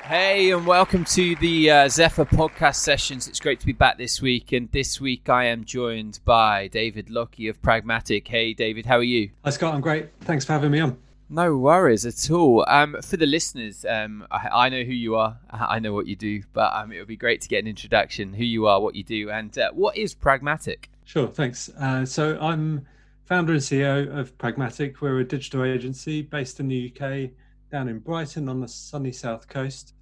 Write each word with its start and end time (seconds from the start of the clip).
Hey, 0.08 0.52
and 0.52 0.64
welcome 0.64 1.04
to 1.06 1.34
the 1.34 1.68
uh, 1.68 1.74
Zephr 1.86 2.30
podcast 2.30 2.76
sessions. 2.76 3.26
It's 3.26 3.40
great 3.40 3.58
to 3.58 3.66
be 3.66 3.72
back 3.72 3.98
this 3.98 4.22
week. 4.22 4.52
And 4.52 4.70
this 4.70 5.00
week 5.00 5.28
I 5.28 5.46
am 5.46 5.64
joined 5.64 6.20
by 6.24 6.68
David 6.68 7.10
Lockie 7.10 7.48
of 7.48 7.60
Pragmatic. 7.60 8.28
Hey, 8.28 8.54
David, 8.54 8.86
how 8.86 8.98
are 8.98 9.02
you? 9.02 9.30
Hi, 9.44 9.50
Scott. 9.50 9.74
I'm 9.74 9.80
great. 9.80 10.10
Thanks 10.20 10.44
for 10.44 10.52
having 10.52 10.70
me 10.70 10.78
on. 10.78 10.96
No 11.28 11.56
worries 11.56 12.06
at 12.06 12.30
all. 12.30 12.64
Um, 12.68 12.96
for 13.02 13.16
the 13.16 13.26
listeners, 13.26 13.84
um, 13.84 14.24
I, 14.30 14.48
I, 14.52 14.68
know 14.68 14.84
who 14.84 14.92
you 14.92 15.16
are. 15.16 15.40
I 15.50 15.80
know 15.80 15.92
what 15.92 16.06
you 16.06 16.14
do, 16.14 16.40
but 16.52 16.72
um, 16.72 16.92
it 16.92 17.00
would 17.00 17.08
be 17.08 17.16
great 17.16 17.40
to 17.40 17.48
get 17.48 17.64
an 17.64 17.66
introduction 17.66 18.32
who 18.32 18.44
you 18.44 18.68
are, 18.68 18.80
what 18.80 18.94
you 18.94 19.02
do, 19.02 19.30
and 19.30 19.58
uh, 19.58 19.72
what 19.72 19.96
is 19.96 20.14
Pragmatic? 20.14 20.88
Sure, 21.04 21.26
thanks. 21.26 21.68
Uh, 21.80 22.06
so 22.06 22.38
I'm 22.40 22.86
founder 23.24 23.54
and 23.54 23.60
CEO 23.60 24.16
of 24.16 24.38
Pragmatic. 24.38 25.00
We're 25.00 25.18
a 25.18 25.24
digital 25.24 25.64
agency 25.64 26.22
based 26.22 26.60
in 26.60 26.68
the 26.68 26.92
UK, 26.94 27.30
down 27.72 27.88
in 27.88 27.98
Brighton 27.98 28.48
on 28.48 28.60
the 28.60 28.68
sunny 28.68 29.10
south 29.10 29.48
coast. 29.48 29.94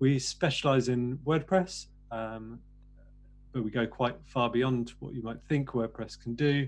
We 0.00 0.18
specialize 0.18 0.88
in 0.88 1.18
WordPress, 1.26 1.86
um, 2.10 2.58
but 3.52 3.62
we 3.62 3.70
go 3.70 3.86
quite 3.86 4.16
far 4.24 4.50
beyond 4.50 4.94
what 4.98 5.14
you 5.14 5.22
might 5.22 5.36
think 5.48 5.70
WordPress 5.70 6.18
can 6.20 6.34
do. 6.34 6.66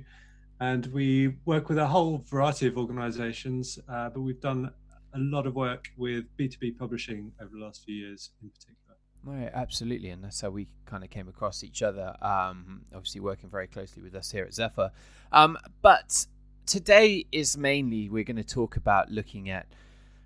And 0.61 0.87
we 0.87 1.29
work 1.47 1.69
with 1.69 1.79
a 1.79 1.87
whole 1.87 2.25
variety 2.29 2.67
of 2.67 2.77
organizations, 2.77 3.79
uh, 3.89 4.11
but 4.11 4.21
we've 4.21 4.41
done 4.41 4.71
a 5.15 5.19
lot 5.19 5.47
of 5.47 5.55
work 5.55 5.89
with 5.97 6.25
B2B 6.39 6.79
publishing 6.79 7.33
over 7.41 7.51
the 7.53 7.65
last 7.65 7.85
few 7.85 7.95
years 7.95 8.31
in 8.43 8.51
particular. 8.51 8.97
Right, 9.25 9.51
absolutely, 9.55 10.11
and 10.11 10.23
that's 10.23 10.41
how 10.41 10.51
we 10.51 10.69
kind 10.85 11.03
of 11.03 11.11
came 11.11 11.29
across 11.29 11.65
each 11.65 11.83
other. 11.83 12.15
Um, 12.21 12.83
obviously, 12.95 13.21
working 13.21 13.49
very 13.49 13.67
closely 13.67 14.03
with 14.03 14.15
us 14.15 14.31
here 14.31 14.45
at 14.45 14.51
Zephr. 14.51 14.91
Um, 15.31 15.57
but 15.81 16.27
today 16.67 17.25
is 17.33 17.57
mainly 17.57 18.09
we're 18.09 18.25
going 18.25 18.37
to 18.37 18.45
talk 18.45 18.77
about 18.77 19.11
looking 19.11 19.49
at 19.49 19.67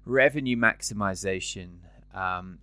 revenue 0.05 0.57
maximization 0.57 1.79
um, 2.15 2.59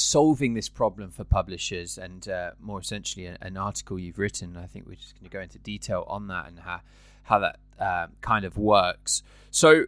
solving 0.00 0.54
this 0.54 0.68
problem 0.68 1.10
for 1.10 1.24
publishers 1.24 1.98
and 1.98 2.28
uh, 2.28 2.52
more 2.60 2.80
essentially 2.80 3.26
an, 3.26 3.56
article 3.56 3.98
you've 3.98 4.18
written. 4.18 4.56
I 4.56 4.66
think 4.66 4.86
we're 4.86 4.94
just 4.94 5.14
going 5.14 5.28
to 5.28 5.30
go 5.30 5.40
into 5.40 5.58
detail 5.58 6.04
on 6.08 6.28
that 6.28 6.48
and 6.48 6.58
how 6.60 6.80
how 7.24 7.38
that 7.40 7.58
uh, 7.78 8.06
kind 8.20 8.44
of 8.44 8.56
works. 8.56 9.22
So, 9.50 9.84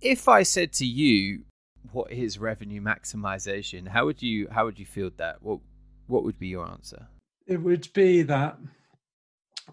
if 0.00 0.28
I 0.28 0.42
said 0.42 0.72
to 0.74 0.86
you, 0.86 1.42
"What 1.92 2.12
is 2.12 2.38
revenue 2.38 2.80
maximization?" 2.80 3.88
How 3.88 4.04
would 4.04 4.22
you 4.22 4.48
how 4.50 4.64
would 4.66 4.78
you 4.78 4.86
field 4.86 5.14
that? 5.16 5.42
What 5.42 5.60
what 6.06 6.24
would 6.24 6.38
be 6.38 6.48
your 6.48 6.66
answer? 6.66 7.06
It 7.46 7.62
would 7.62 7.92
be 7.92 8.22
that 8.22 8.58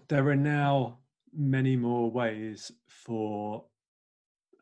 there 0.08 0.28
are 0.28 0.36
now 0.36 0.98
many 1.32 1.76
more 1.76 2.10
ways 2.10 2.72
for 2.86 3.64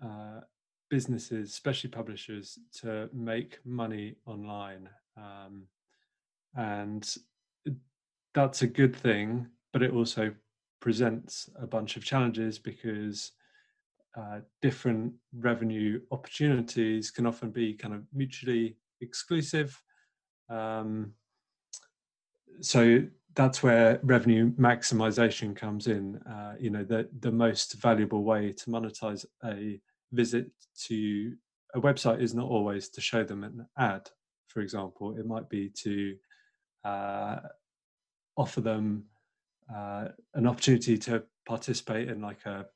uh, 0.03 0.41
businesses, 0.89 1.51
especially 1.51 1.91
publishers, 1.91 2.59
to 2.81 3.09
make 3.13 3.59
money 3.65 4.17
online. 4.27 4.89
Um, 5.17 5.65
and 6.55 7.17
that's 8.35 8.63
a 8.63 8.67
good 8.67 8.95
thing, 8.95 9.49
but 9.73 9.83
it 9.83 9.93
also 9.93 10.33
presents 10.81 11.49
a 11.61 11.67
bunch 11.67 11.97
of 11.97 12.05
challenges 12.05 12.59
because 12.59 13.33
uh, 14.17 14.41
different 14.63 15.13
revenue 15.35 16.01
opportunities 16.11 17.11
can 17.11 17.27
often 17.27 17.51
be 17.51 17.75
kind 17.75 17.95
of 17.95 18.03
mutually 18.15 18.77
exclusive. 19.01 19.81
Um, 20.49 21.13
so 22.61 23.03
that's 23.35 23.63
where 23.63 24.01
revenue 24.03 24.53
maximization 24.53 25.55
comes 25.55 25.87
in. 25.87 26.17
Uh, 26.23 26.55
you 26.59 26.71
know, 26.71 26.85
the 26.85 27.09
the 27.21 27.33
most 27.33 27.75
valuable 27.75 28.25
way 28.25 28.53
to 28.53 28.71
monetize 28.71 29.27
a 29.45 29.79
visit 30.13 30.47
to 30.87 31.35
a 31.75 31.81
website 31.81 32.21
is 32.23 32.35
not 32.35 32.47
always 32.47 32.89
to 32.91 33.01
show 33.01 33.25
them 33.25 33.45
an 33.45 33.67
ad, 33.79 34.09
for 34.49 34.61
example. 34.61 35.17
It 35.19 35.27
might 35.27 35.49
be 35.49 35.71
to 35.83 36.17
uh, 36.85 37.37
offer 38.37 38.61
them 38.61 39.05
uh, 39.75 40.09
an 40.35 40.47
opportunity 40.47 40.97
to 40.99 41.25
participate 41.47 42.09
in 42.09 42.21
like 42.21 42.45
a 42.47 42.67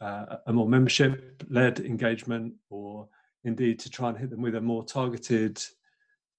uh, 0.00 0.36
a 0.46 0.52
more 0.52 0.68
membership 0.68 1.42
led 1.50 1.80
engagement 1.80 2.54
or 2.70 3.08
indeed 3.44 3.78
to 3.78 3.90
try 3.90 4.08
and 4.08 4.18
hit 4.18 4.30
them 4.30 4.40
with 4.40 4.54
a 4.54 4.60
more 4.60 4.84
targeted 4.84 5.62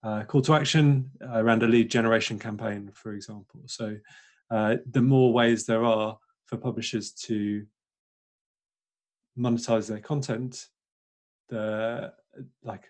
uh, 0.04 0.24
call 0.24 0.42
to 0.42 0.54
action 0.54 1.10
around 1.34 1.62
a 1.62 1.68
lead 1.68 1.90
generation 1.90 2.40
campaign 2.40 2.90
for 2.94 3.14
example 3.14 3.62
so 3.68 3.96
uh, 4.50 4.76
the 4.92 5.02
more 5.02 5.32
ways 5.32 5.66
there 5.66 5.84
are 5.84 6.18
for 6.46 6.58
publishers 6.58 7.12
to 7.12 7.64
monetize 9.42 9.88
their 9.88 10.00
content, 10.00 10.68
the 11.50 12.14
like 12.64 12.84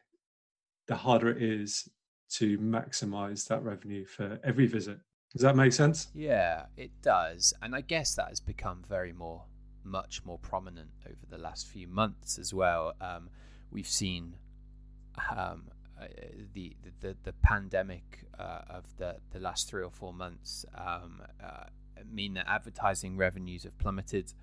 the 0.87 0.95
harder 0.95 1.29
it 1.29 1.41
is 1.41 1.89
to 2.29 2.57
maximize 2.59 3.47
that 3.47 3.63
revenue 3.63 4.05
for 4.05 4.39
every 4.43 4.67
visit. 4.67 4.99
Does 5.31 5.41
that 5.41 5.55
make 5.55 5.71
sense? 5.71 6.07
Yeah, 6.13 6.65
it 6.75 6.91
does. 7.01 7.53
And 7.61 7.73
I 7.75 7.81
guess 7.81 8.15
that 8.15 8.27
has 8.29 8.39
become 8.39 8.83
very 8.87 9.13
more 9.13 9.43
much 9.83 10.23
more 10.25 10.37
prominent 10.37 10.91
over 11.07 11.25
the 11.29 11.37
last 11.37 11.67
few 11.67 11.87
months 11.87 12.37
as 12.37 12.53
well. 12.53 12.93
Um, 13.01 13.29
we've 13.71 13.87
seen 13.87 14.35
um, 15.35 15.69
uh, 15.99 16.05
the, 16.53 16.75
the 16.99 17.15
the 17.23 17.33
pandemic 17.33 18.25
uh, 18.37 18.61
of 18.69 18.85
the 18.97 19.17
the 19.31 19.39
last 19.39 19.69
three 19.69 19.83
or 19.83 19.91
four 19.91 20.13
months 20.13 20.65
um, 20.75 21.21
uh, 21.43 21.65
mean 22.11 22.33
that 22.33 22.45
advertising 22.47 23.17
revenues 23.17 23.63
have 23.63 23.77
plummeted. 23.77 24.33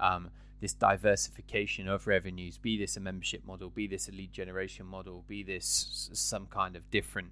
Um, 0.00 0.30
this 0.60 0.72
diversification 0.74 1.88
of 1.88 2.06
revenues, 2.06 2.58
be 2.58 2.76
this 2.76 2.96
a 2.96 3.00
membership 3.00 3.44
model, 3.46 3.70
be 3.70 3.86
this 3.86 4.08
a 4.08 4.12
lead 4.12 4.32
generation 4.32 4.84
model, 4.84 5.24
be 5.26 5.42
this 5.42 6.10
some 6.12 6.46
kind 6.46 6.76
of 6.76 6.90
different 6.90 7.30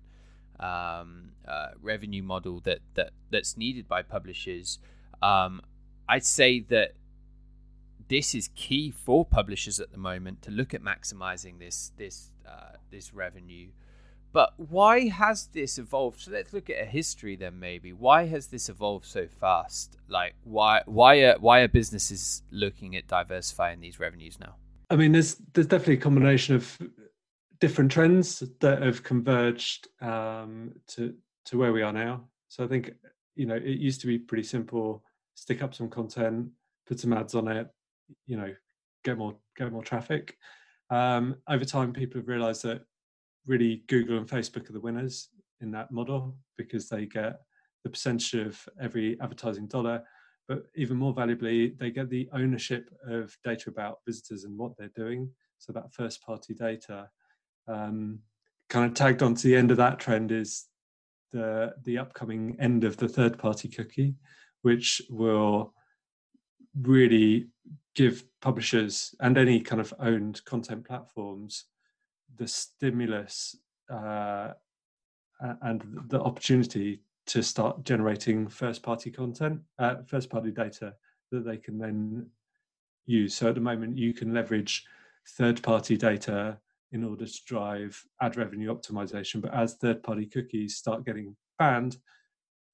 um, 0.59 1.33
uh, 1.47 1.69
revenue 1.83 2.23
model 2.23 2.61
that, 2.61 2.78
that 2.95 3.11
that's 3.31 3.57
needed 3.57 3.87
by 3.87 4.03
publishers. 4.03 4.78
Um, 5.21 5.61
I'd 6.09 6.25
say 6.25 6.61
that 6.61 6.95
this 8.09 8.34
is 8.34 8.49
key 8.55 8.91
for 8.91 9.25
publishers 9.25 9.78
at 9.78 9.93
the 9.93 9.99
moment 9.99 10.41
to 10.43 10.51
look 10.51 10.73
at 10.73 10.83
maximizing 10.83 11.59
this 11.59 11.93
this 11.99 12.33
uh, 12.49 12.77
this 12.91 13.12
revenue 13.12 13.69
but 14.33 14.53
why 14.56 15.09
has 15.09 15.47
this 15.53 15.78
evolved? 15.78 16.21
So 16.21 16.31
let's 16.31 16.53
look 16.53 16.69
at 16.71 16.81
a 16.81 16.84
history 16.84 17.37
then. 17.37 17.59
Maybe 17.59 17.93
why 17.93 18.27
has 18.27 18.49
this 18.49 18.69
evolved 18.69 19.06
so 19.06 19.27
fast? 19.27 19.97
Like 20.09 20.34
why 20.44 20.83
why 20.87 21.16
are 21.25 21.39
why 21.39 21.61
are 21.61 21.69
businesses 21.69 22.43
looking 22.50 22.97
at 22.97 23.06
diversifying 23.06 23.81
these 23.81 23.99
revenues 23.99 24.39
now? 24.39 24.56
I 24.91 24.97
mean, 24.97 25.12
there's 25.12 25.37
there's 25.53 25.66
definitely 25.66 25.94
a 25.94 25.99
combination 25.99 26.55
of 26.55 26.78
different 27.61 27.91
trends 27.91 28.43
that 28.61 28.83
have 28.83 29.03
converged 29.03 29.89
um, 30.00 30.72
to 30.89 31.15
to 31.47 31.59
where 31.59 31.72
we 31.72 31.83
are 31.83 31.93
now. 31.93 32.25
So 32.49 32.65
I 32.65 32.69
think 32.69 32.93
you 33.34 33.47
know 33.47 33.56
it 33.56 33.78
used 33.78 34.00
to 34.03 34.06
be 34.06 34.19
pretty 34.19 34.45
simple: 34.45 35.03
stick 35.34 35.62
up 35.62 35.75
some 35.75 35.89
content, 35.89 36.49
put 36.87 37.00
some 37.00 37.12
ads 37.12 37.34
on 37.34 37.49
it, 37.49 37.69
you 38.27 38.36
know, 38.36 38.54
get 39.04 39.19
more 39.19 39.36
get 39.57 39.72
more 39.72 39.84
traffic. 39.84 40.36
Um, 40.91 41.36
over 41.48 41.65
time, 41.65 41.92
people 41.92 42.21
have 42.21 42.28
realised 42.28 42.63
that 42.63 42.83
really 43.48 43.83
Google 43.89 44.18
and 44.18 44.28
Facebook 44.28 44.68
are 44.68 44.74
the 44.74 44.80
winners 44.80 45.30
in 45.60 45.71
that 45.72 45.91
model 45.91 46.36
because 46.56 46.89
they 46.89 47.06
get 47.06 47.41
the 47.83 47.91
percentage 47.91 48.34
of 48.34 48.68
every 48.80 49.21
advertising 49.21 49.66
dollar. 49.66 50.03
But 50.47 50.65
even 50.77 50.97
more 50.97 51.12
valuably, 51.12 51.78
they 51.78 51.91
get 51.91 52.09
the 52.09 52.28
ownership 52.33 52.89
of 53.06 53.36
data 53.45 53.71
about 53.71 53.98
visitors 54.06 54.45
and 54.45 54.56
what 54.56 54.72
they're 54.78 54.91
doing. 54.95 55.30
So 55.59 55.72
that 55.72 55.92
first 55.92 56.22
party 56.22 56.54
data. 56.54 57.09
Um, 57.66 58.21
kind 58.71 58.86
of 58.86 58.95
tagged 58.95 59.22
onto 59.22 59.48
the 59.48 59.56
end 59.56 59.71
of 59.71 59.77
that 59.78 59.98
trend 59.98 60.30
is 60.30 60.66
the 61.33 61.74
the 61.84 61.98
upcoming 61.98 62.56
end 62.60 62.84
of 62.84 62.97
the 62.97 63.09
third 63.09 63.39
party 63.39 63.68
cookie, 63.68 64.15
which 64.62 65.03
will 65.10 65.74
really 66.80 67.48
give 67.94 68.24
publishers 68.41 69.15
and 69.21 69.36
any 69.36 69.60
kind 69.60 69.80
of 69.80 69.92
owned 69.98 70.44
content 70.44 70.86
platforms 70.86 71.65
the 72.36 72.47
stimulus 72.47 73.57
uh, 73.91 74.53
and 75.63 75.84
the 76.09 76.21
opportunity 76.21 77.03
to 77.27 77.42
start 77.42 77.84
generating 77.84 78.48
first 78.48 78.83
party 78.83 79.10
content, 79.10 79.60
uh, 79.78 79.97
first 80.07 80.30
party 80.30 80.51
data 80.51 80.95
that 81.30 81.45
they 81.45 81.59
can 81.59 81.78
then 81.78 82.27
use. 83.07 83.34
So 83.34 83.48
at 83.48 83.54
the 83.54 83.60
moment, 83.60 83.97
you 83.97 84.15
can 84.15 84.33
leverage 84.33 84.84
third 85.36 85.63
party 85.63 85.97
data 85.97 86.59
in 86.92 87.04
order 87.04 87.27
to 87.27 87.41
drive 87.47 88.03
ad 88.22 88.36
revenue 88.36 88.75
optimization. 88.75 89.42
But 89.42 89.54
as 89.54 89.75
third 89.75 90.03
party 90.03 90.27
cookies 90.27 90.77
start 90.77 91.04
getting 91.04 91.36
banned, 91.59 91.98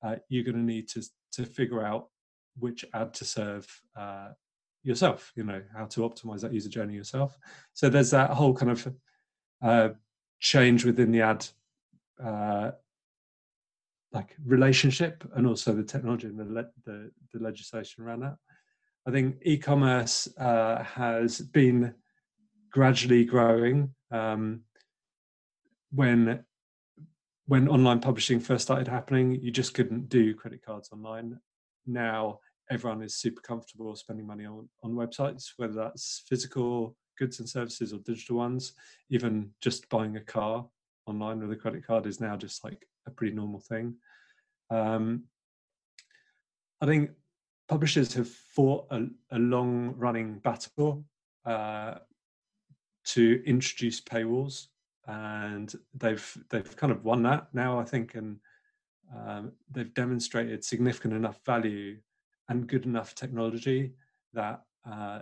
uh, 0.04 0.16
you're 0.28 0.44
going 0.44 0.56
to 0.56 0.62
need 0.62 0.88
to 0.90 1.02
to 1.32 1.44
figure 1.44 1.84
out 1.84 2.08
which 2.58 2.84
ad 2.94 3.12
to 3.14 3.24
serve 3.24 3.66
uh, 3.96 4.28
yourself. 4.84 5.32
You 5.34 5.44
know 5.44 5.62
how 5.76 5.86
to 5.86 6.00
optimize 6.00 6.42
that 6.42 6.52
user 6.52 6.68
journey 6.68 6.94
yourself. 6.94 7.36
So 7.72 7.88
there's 7.88 8.10
that 8.12 8.30
whole 8.30 8.54
kind 8.54 8.70
of 8.70 8.86
uh, 9.64 9.88
change 10.40 10.84
within 10.84 11.10
the 11.10 11.22
ad 11.22 11.46
uh, 12.22 12.70
like 14.12 14.36
relationship 14.44 15.24
and 15.34 15.46
also 15.46 15.72
the 15.72 15.82
technology 15.82 16.28
and 16.28 16.38
the, 16.38 16.44
le- 16.44 16.70
the, 16.84 17.10
the 17.32 17.42
legislation 17.42 18.04
around 18.04 18.20
that. 18.20 18.36
I 19.06 19.10
think 19.10 19.36
e-commerce 19.42 20.28
uh, 20.38 20.82
has 20.84 21.40
been 21.40 21.94
gradually 22.70 23.24
growing. 23.24 23.94
Um, 24.10 24.60
when 25.90 26.44
when 27.46 27.68
online 27.68 28.00
publishing 28.00 28.40
first 28.40 28.64
started 28.64 28.88
happening, 28.88 29.38
you 29.42 29.50
just 29.50 29.74
couldn't 29.74 30.08
do 30.08 30.34
credit 30.34 30.64
cards 30.64 30.90
online. 30.92 31.38
Now 31.86 32.38
everyone 32.70 33.02
is 33.02 33.16
super 33.16 33.42
comfortable 33.42 33.94
spending 33.96 34.26
money 34.26 34.46
on, 34.46 34.68
on 34.82 34.92
websites, 34.92 35.52
whether 35.58 35.74
that's 35.74 36.22
physical 36.26 36.96
goods 37.18 37.40
and 37.40 37.48
services 37.48 37.92
or 37.92 37.98
digital 37.98 38.36
ones. 38.36 38.72
Even 39.10 39.50
just 39.60 39.88
buying 39.88 40.16
a 40.16 40.20
car 40.20 40.66
online 41.06 41.40
with 41.40 41.52
a 41.52 41.60
credit 41.60 41.86
card 41.86 42.06
is 42.06 42.20
now 42.20 42.36
just 42.36 42.64
like 42.64 42.86
a 43.06 43.10
pretty 43.10 43.34
normal 43.34 43.60
thing. 43.60 43.94
Um, 44.70 45.24
I 46.80 46.86
think 46.86 47.10
publishers 47.68 48.12
have 48.14 48.28
fought 48.28 48.86
a, 48.90 49.06
a 49.30 49.38
long 49.38 49.94
running 49.96 50.38
battle 50.38 51.04
uh, 51.46 51.94
to 53.04 53.42
introduce 53.46 54.00
paywalls 54.00 54.66
and 55.06 55.74
they've 55.94 56.38
they've 56.50 56.76
kind 56.76 56.90
of 56.90 57.04
won 57.04 57.22
that 57.22 57.48
now 57.52 57.78
I 57.78 57.84
think 57.84 58.14
and 58.14 58.38
um, 59.14 59.52
they've 59.70 59.92
demonstrated 59.92 60.64
significant 60.64 61.12
enough 61.12 61.40
value 61.44 61.98
and 62.48 62.66
good 62.66 62.86
enough 62.86 63.14
technology 63.14 63.92
that 64.32 64.62
uh, 64.90 65.20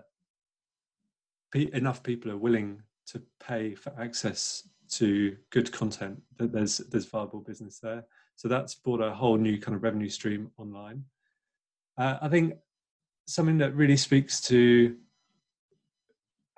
enough 1.54 2.02
people 2.02 2.30
are 2.30 2.36
willing 2.36 2.82
to 3.06 3.22
pay 3.40 3.74
for 3.74 3.92
access 3.98 4.68
to 4.88 5.36
good 5.50 5.72
content 5.72 6.20
that 6.36 6.52
there's 6.52 6.78
there's 6.78 7.06
viable 7.06 7.40
business 7.40 7.78
there 7.78 8.04
so 8.36 8.48
that's 8.48 8.74
brought 8.74 9.00
a 9.00 9.12
whole 9.12 9.36
new 9.36 9.58
kind 9.58 9.74
of 9.74 9.82
revenue 9.82 10.08
stream 10.08 10.50
online 10.58 11.04
uh, 11.98 12.18
i 12.22 12.28
think 12.28 12.54
something 13.26 13.58
that 13.58 13.74
really 13.74 13.96
speaks 13.96 14.40
to 14.40 14.96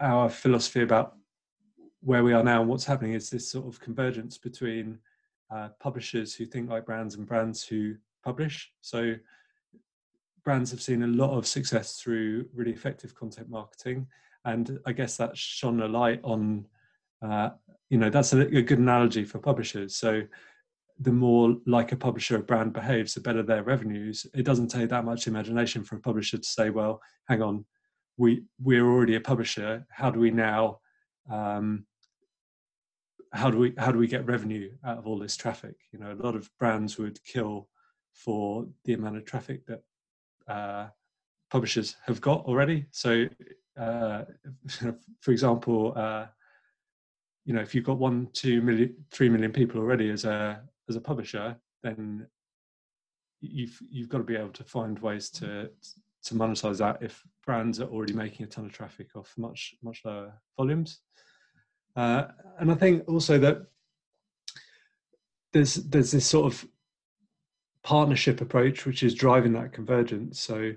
our 0.00 0.28
philosophy 0.28 0.82
about 0.82 1.16
where 2.00 2.24
we 2.24 2.32
are 2.32 2.44
now 2.44 2.60
and 2.60 2.68
what's 2.68 2.84
happening 2.84 3.14
is 3.14 3.30
this 3.30 3.50
sort 3.50 3.66
of 3.66 3.80
convergence 3.80 4.36
between 4.36 4.98
uh, 5.50 5.68
publishers 5.80 6.34
who 6.34 6.44
think 6.44 6.68
like 6.68 6.84
brands 6.84 7.14
and 7.14 7.26
brands 7.26 7.64
who 7.64 7.94
publish. 8.22 8.72
So 8.80 9.14
brands 10.44 10.70
have 10.70 10.82
seen 10.82 11.02
a 11.02 11.06
lot 11.06 11.36
of 11.36 11.46
success 11.46 11.98
through 12.00 12.46
really 12.54 12.72
effective 12.72 13.14
content 13.14 13.48
marketing, 13.48 14.06
and 14.44 14.78
I 14.86 14.92
guess 14.92 15.16
that 15.16 15.36
shone 15.36 15.80
a 15.82 15.88
light 15.88 16.20
on. 16.22 16.66
Uh, 17.22 17.50
you 17.88 17.98
know, 17.98 18.10
that's 18.10 18.32
a, 18.32 18.40
a 18.40 18.62
good 18.62 18.78
analogy 18.78 19.24
for 19.24 19.38
publishers. 19.38 19.96
So 19.96 20.22
the 20.98 21.12
more 21.12 21.56
like 21.66 21.92
a 21.92 21.96
publisher 21.96 22.36
a 22.36 22.40
brand 22.40 22.72
behaves, 22.72 23.14
the 23.14 23.20
better 23.20 23.42
their 23.42 23.62
revenues. 23.62 24.26
It 24.34 24.44
doesn't 24.44 24.68
take 24.68 24.88
that 24.90 25.04
much 25.04 25.26
imagination 25.26 25.84
for 25.84 25.96
a 25.96 26.00
publisher 26.00 26.38
to 26.38 26.48
say, 26.48 26.70
"Well, 26.70 27.00
hang 27.28 27.42
on, 27.42 27.64
we 28.16 28.44
we're 28.60 28.86
already 28.86 29.16
a 29.16 29.20
publisher. 29.20 29.86
How 29.90 30.10
do 30.10 30.20
we 30.20 30.30
now 30.30 30.80
um, 31.30 31.86
how 33.32 33.50
do 33.50 33.58
we 33.58 33.74
how 33.78 33.90
do 33.90 33.98
we 33.98 34.06
get 34.06 34.26
revenue 34.26 34.70
out 34.84 34.98
of 34.98 35.06
all 35.06 35.18
this 35.18 35.36
traffic? 35.36 35.74
You 35.92 35.98
know, 35.98 36.12
a 36.12 36.22
lot 36.24 36.36
of 36.36 36.48
brands 36.58 36.98
would 36.98 37.22
kill 37.24 37.68
for 38.12 38.66
the 38.84 38.94
amount 38.94 39.16
of 39.16 39.24
traffic 39.24 39.66
that 39.66 39.82
uh, 40.46 40.88
publishers 41.54 41.94
have 42.04 42.20
got 42.20 42.44
already. 42.46 42.84
So, 42.90 43.26
uh, 43.80 44.24
for 45.20 45.30
example, 45.30 45.92
uh, 45.94 46.26
you 47.44 47.54
know, 47.54 47.60
if 47.60 47.76
you've 47.76 47.84
got 47.84 47.98
one, 47.98 48.28
two 48.32 48.60
million, 48.60 48.92
three 49.12 49.28
million 49.28 49.52
people 49.52 49.80
already 49.80 50.10
as 50.10 50.24
a 50.24 50.62
as 50.88 50.96
a 50.96 51.00
publisher, 51.00 51.56
then 51.84 52.26
you've 53.40 53.78
you've 53.88 54.08
got 54.08 54.18
to 54.18 54.24
be 54.24 54.34
able 54.34 54.56
to 54.60 54.64
find 54.64 54.98
ways 54.98 55.30
to 55.30 55.70
to 56.24 56.34
monetize 56.34 56.78
that 56.78 56.98
if 57.00 57.22
brands 57.46 57.80
are 57.80 57.88
already 57.88 58.14
making 58.14 58.44
a 58.44 58.48
ton 58.48 58.64
of 58.64 58.72
traffic 58.72 59.10
off 59.14 59.32
much 59.36 59.76
much 59.80 60.00
lower 60.04 60.32
volumes. 60.56 61.02
Uh, 61.94 62.24
and 62.58 62.72
I 62.72 62.74
think 62.74 63.08
also 63.08 63.38
that 63.38 63.58
there's 65.52 65.74
there's 65.74 66.10
this 66.10 66.26
sort 66.26 66.52
of 66.52 66.66
partnership 67.84 68.40
approach 68.40 68.86
which 68.86 69.04
is 69.04 69.14
driving 69.14 69.52
that 69.52 69.72
convergence. 69.72 70.40
So 70.40 70.72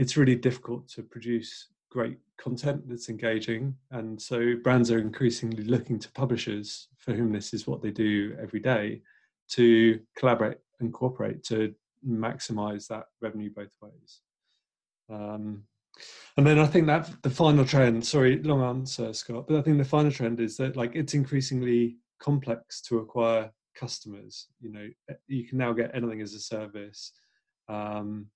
it's 0.00 0.16
really 0.16 0.34
difficult 0.34 0.88
to 0.88 1.02
produce 1.02 1.68
great 1.90 2.16
content 2.38 2.88
that's 2.88 3.10
engaging, 3.10 3.74
and 3.90 4.20
so 4.20 4.54
brands 4.64 4.90
are 4.90 4.98
increasingly 4.98 5.62
looking 5.64 5.98
to 5.98 6.10
publishers 6.12 6.88
for 6.96 7.12
whom 7.12 7.32
this 7.32 7.52
is 7.52 7.66
what 7.66 7.82
they 7.82 7.90
do 7.90 8.34
every 8.40 8.60
day 8.60 9.02
to 9.50 10.00
collaborate 10.16 10.56
and 10.80 10.94
cooperate 10.94 11.44
to 11.44 11.74
maximize 12.08 12.86
that 12.88 13.04
revenue 13.20 13.50
both 13.54 13.76
ways. 13.82 14.20
Um, 15.10 15.64
and 16.38 16.46
then 16.46 16.58
I 16.58 16.66
think 16.66 16.86
that 16.86 17.10
the 17.22 17.28
final 17.28 17.66
trend, 17.66 18.06
sorry, 18.06 18.42
long 18.42 18.62
answer, 18.62 19.12
Scott, 19.12 19.46
but 19.46 19.58
I 19.58 19.60
think 19.60 19.76
the 19.76 19.84
final 19.84 20.10
trend 20.10 20.40
is 20.40 20.56
that 20.56 20.76
like 20.76 20.92
it's 20.94 21.12
increasingly 21.12 21.98
complex 22.20 22.80
to 22.82 23.00
acquire 23.00 23.50
customers. 23.74 24.46
You 24.62 24.72
know, 24.72 24.88
eh, 25.10 25.14
you 25.26 25.46
can 25.46 25.58
now 25.58 25.74
get 25.74 25.90
anything 25.92 26.22
as 26.22 26.32
a 26.32 26.40
service. 26.40 27.12
Um, 27.68 28.28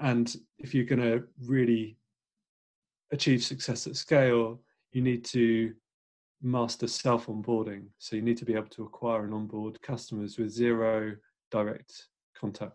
and 0.00 0.34
if 0.58 0.74
you're 0.74 0.84
going 0.84 1.02
to 1.02 1.24
really 1.44 1.96
achieve 3.12 3.42
success 3.42 3.86
at 3.86 3.96
scale, 3.96 4.60
you 4.92 5.02
need 5.02 5.24
to 5.26 5.72
master 6.42 6.86
self 6.86 7.26
onboarding. 7.26 7.86
So 7.98 8.16
you 8.16 8.22
need 8.22 8.36
to 8.38 8.44
be 8.44 8.54
able 8.54 8.68
to 8.68 8.84
acquire 8.84 9.24
and 9.24 9.34
onboard 9.34 9.80
customers 9.82 10.38
with 10.38 10.50
zero 10.50 11.16
direct 11.50 12.08
contact 12.38 12.74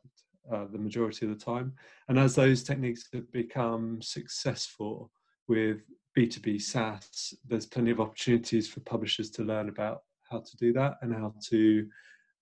uh, 0.52 0.66
the 0.72 0.78
majority 0.78 1.26
of 1.26 1.38
the 1.38 1.46
time. 1.46 1.74
And 2.08 2.18
as 2.18 2.36
those 2.36 2.64
techniques 2.64 3.08
have 3.14 3.32
become 3.32 4.02
successful 4.02 5.12
with 5.48 5.82
B2B 6.18 6.62
SaaS, 6.62 7.34
there's 7.48 7.66
plenty 7.66 7.92
of 7.92 8.00
opportunities 8.00 8.68
for 8.68 8.80
publishers 8.82 9.30
to 9.32 9.44
learn 9.44 9.70
about 9.70 10.02
how 10.30 10.40
to 10.40 10.58
do 10.58 10.74
that 10.74 10.98
and 11.02 11.14
how 11.14 11.34
to 11.50 11.88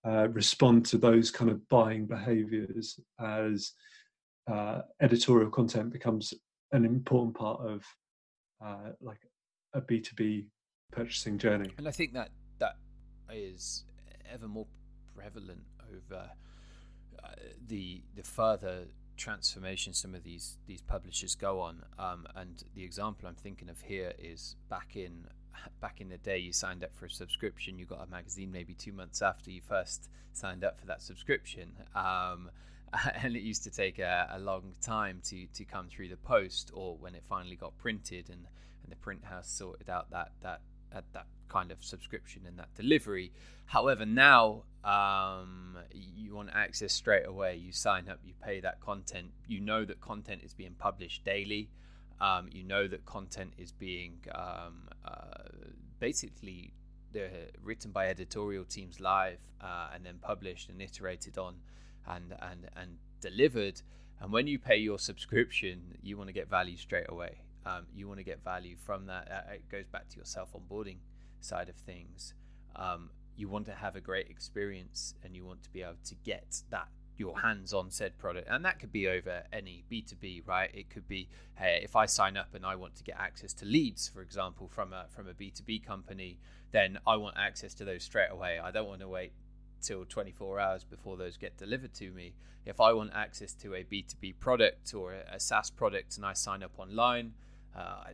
uh, 0.08 0.29
respond 0.29 0.86
to 0.86 0.98
those 0.98 1.29
kind 1.29 1.51
of 1.51 1.67
buying 1.67 2.05
behaviors 2.05 3.00
as 3.20 3.74
uh, 4.51 4.82
editorial 5.01 5.50
content 5.50 5.91
becomes 5.91 6.34
an 6.72 6.86
important 6.86 7.36
part 7.36 7.60
of 7.62 7.84
uh, 8.63 8.91
like 9.01 9.20
a 9.74 9.82
B2B 9.82 10.46
purchasing 10.91 11.38
journey. 11.38 11.72
And 11.77 11.88
I 11.88 11.91
think 11.91 12.13
that 12.13 12.29
that 12.60 12.75
is 13.32 13.86
ever 14.32 14.48
more 14.48 14.68
prevalent 15.15 15.62
over 15.96 16.29
the 17.68 18.01
the 18.15 18.24
further 18.24 18.86
transformation 19.18 19.94
some 19.94 20.15
of 20.15 20.24
these 20.24 20.58
these 20.65 20.82
publishers 20.82 21.36
go 21.36 21.60
on 21.60 21.84
um, 21.98 22.25
and 22.36 22.63
the 22.75 22.84
example 22.84 23.27
i'm 23.27 23.36
thinking 23.36 23.70
of 23.70 23.82
here 23.82 24.13
is 24.18 24.56
back 24.70 24.96
in 24.96 25.27
back 25.82 26.00
in 26.00 26.10
the 26.10 26.18
day 26.18 26.38
you 26.38 26.53
signed 26.53 26.84
up 26.84 26.96
for 26.96 27.06
a 27.06 27.10
subscription 27.10 27.77
you 27.77 27.86
got 27.86 28.01
a 28.01 28.08
magazine 28.08 28.51
maybe 28.51 28.74
two 28.74 28.94
months 28.94 29.22
after 29.22 29.51
you 29.51 29.62
first 29.62 30.10
signed 30.32 30.63
up 30.63 30.79
for 30.79 30.86
that 30.86 31.01
subscription 31.01 31.74
um, 31.96 32.50
and 33.24 33.36
it 33.36 33.41
used 33.41 33.63
to 33.63 33.72
take 33.72 34.00
a, 34.00 34.29
a, 34.34 34.39
long 34.39 34.74
time 34.81 35.22
to 35.24 35.46
to 35.53 35.65
come 35.65 35.88
through 35.88 36.08
the 36.08 36.17
post 36.17 36.72
or 36.74 36.98
when 36.98 37.15
it 37.15 37.24
finally 37.27 37.55
got 37.55 37.77
printed 37.77 38.29
and, 38.29 38.46
and 38.84 38.91
the 38.91 38.96
print 38.96 39.24
house 39.24 39.50
sorted 39.50 39.89
out 39.89 40.10
that 40.12 40.31
that 40.41 40.62
that, 40.91 41.03
that 41.13 41.27
kind 41.48 41.72
of 41.72 41.84
subscription 41.84 42.43
and 42.48 42.58
that 42.58 42.74
delivery 42.75 43.31
however 43.65 44.05
now 44.05 44.63
um, 44.84 45.77
you 45.91 46.36
want 46.36 46.50
access 46.53 46.93
straight 46.93 47.25
away. 47.25 47.58
You 47.58 47.72
sign 47.72 48.08
up, 48.08 48.19
you 48.24 48.34
pay 48.41 48.62
that 48.62 48.79
content. 48.79 49.31
You 49.48 49.60
know 49.60 49.84
that 49.86 50.00
content 50.00 50.41
is 50.43 50.53
being 50.53 50.75
published 50.77 51.25
daily. 51.25 51.69
Um, 52.22 52.50
you 52.51 52.63
know 52.63 52.88
that 52.88 53.05
content 53.05 53.53
is 53.58 53.72
being 53.72 54.19
um, 54.34 54.89
uh, 55.05 55.50
basically 56.00 56.74
written 57.63 57.91
by 57.91 58.08
editorial 58.08 58.63
teams 58.65 59.00
live 59.00 59.39
uh, 59.62 59.89
and 59.93 60.05
then 60.05 60.19
published 60.22 60.69
and 60.69 60.81
iterated 60.81 61.38
on 61.38 61.55
and, 62.10 62.36
and, 62.42 62.70
and 62.75 62.98
delivered. 63.22 63.82
And 64.20 64.32
when 64.34 64.48
you 64.48 64.60
pay 64.60 64.78
your 64.78 65.00
subscription, 65.00 65.98
you 66.01 66.18
want 66.18 66.28
to 66.28 66.34
get 66.34 66.50
value 66.50 66.78
straight 66.78 67.08
away. 67.10 67.42
Um, 67.66 67.86
you 67.94 68.08
want 68.08 68.20
to 68.20 68.24
get 68.24 68.44
value 68.44 68.75
from 68.86 69.06
that. 69.08 69.48
It 69.54 69.70
goes 69.70 69.88
back 69.88 70.10
to 70.10 70.16
your 70.16 70.25
self 70.25 70.50
onboarding 70.54 70.98
side 71.39 71.70
of 71.70 71.75
things. 71.75 72.34
Um, 72.75 73.10
you 73.36 73.48
want 73.48 73.66
to 73.68 73.74
have 73.74 73.96
a 73.96 74.01
great 74.01 74.28
experience 74.30 75.13
and 75.24 75.36
you 75.36 75.46
want 75.46 75.63
to 75.63 75.70
be 75.72 75.82
able 75.82 75.96
to 76.04 76.16
get 76.25 76.62
that 76.70 76.88
your 77.18 77.39
hands 77.39 77.74
on 77.74 77.92
said 77.92 78.18
product 78.18 78.48
and 78.50 78.63
that 78.63 78.80
could 78.80 78.92
be 78.92 79.08
over 79.08 79.44
any 79.51 79.84
b2b 79.92 80.48
right 80.48 80.72
it 80.74 80.89
could 80.89 81.08
be 81.08 81.28
hey 81.56 81.82
if 81.84 81.96
i 81.96 82.06
sign 82.06 82.38
up 82.38 82.54
and 82.54 82.66
i 82.66 82.75
want 82.75 82.96
to 82.96 83.04
get 83.04 83.16
access 83.20 83.54
to 83.54 83.66
leads 83.66 84.08
for 84.08 84.22
example 84.22 84.70
from 84.70 84.94
a 84.94 85.06
from 85.13 85.28
a 85.28 85.34
b2b 85.34 85.86
company 85.86 86.39
then 86.72 86.98
i 87.06 87.16
want 87.18 87.36
access 87.38 87.74
to 87.74 87.84
those 87.84 88.04
straight 88.04 88.30
away 88.32 88.58
i 88.60 88.72
don't 88.72 88.88
want 88.88 89.01
to 89.01 89.08
wait 89.08 89.34
till 89.81 90.05
24 90.05 90.59
hours 90.59 90.83
before 90.83 91.17
those 91.17 91.38
get 91.38 91.57
delivered 91.57 91.93
to 91.95 92.12
me. 92.12 92.33
If 92.65 92.79
I 92.79 92.93
want 92.93 93.12
access 93.13 93.53
to 93.55 93.74
a 93.74 93.83
B2B 93.83 94.39
product 94.39 94.93
or 94.93 95.13
a 95.13 95.39
SaaS 95.39 95.69
product 95.69 96.17
and 96.17 96.25
I 96.25 96.33
sign 96.33 96.62
up 96.63 96.77
online, 96.77 97.33
uh, 97.75 97.79
I, 97.79 98.12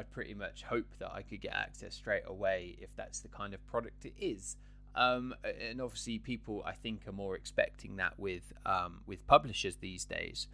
I 0.00 0.02
pretty 0.02 0.34
much 0.34 0.64
hope 0.64 0.86
that 0.98 1.12
I 1.12 1.22
could 1.22 1.40
get 1.40 1.54
access 1.54 1.94
straight 1.94 2.24
away 2.26 2.76
if 2.80 2.94
that's 2.96 3.20
the 3.20 3.28
kind 3.28 3.54
of 3.54 3.64
product 3.66 4.04
it 4.04 4.14
is. 4.18 4.56
Um, 4.94 5.34
and 5.44 5.80
obviously, 5.80 6.18
people 6.18 6.62
I 6.64 6.72
think 6.72 7.06
are 7.08 7.12
more 7.12 7.34
expecting 7.34 7.96
that 7.96 8.18
with 8.18 8.52
um, 8.64 9.00
with 9.06 9.26
publishers 9.26 9.76
these 9.76 10.04
days. 10.04 10.46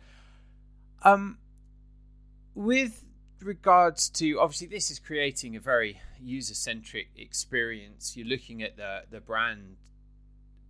Um, 1.02 1.38
with 2.54 3.04
regards 3.42 4.08
to 4.10 4.38
obviously 4.38 4.66
this 4.66 4.90
is 4.90 4.98
creating 4.98 5.56
a 5.56 5.60
very 5.60 6.00
user 6.20 6.54
centric 6.54 7.08
experience. 7.16 8.16
You're 8.16 8.26
looking 8.26 8.62
at 8.62 8.76
the 8.76 9.02
the 9.10 9.20
brand 9.20 9.76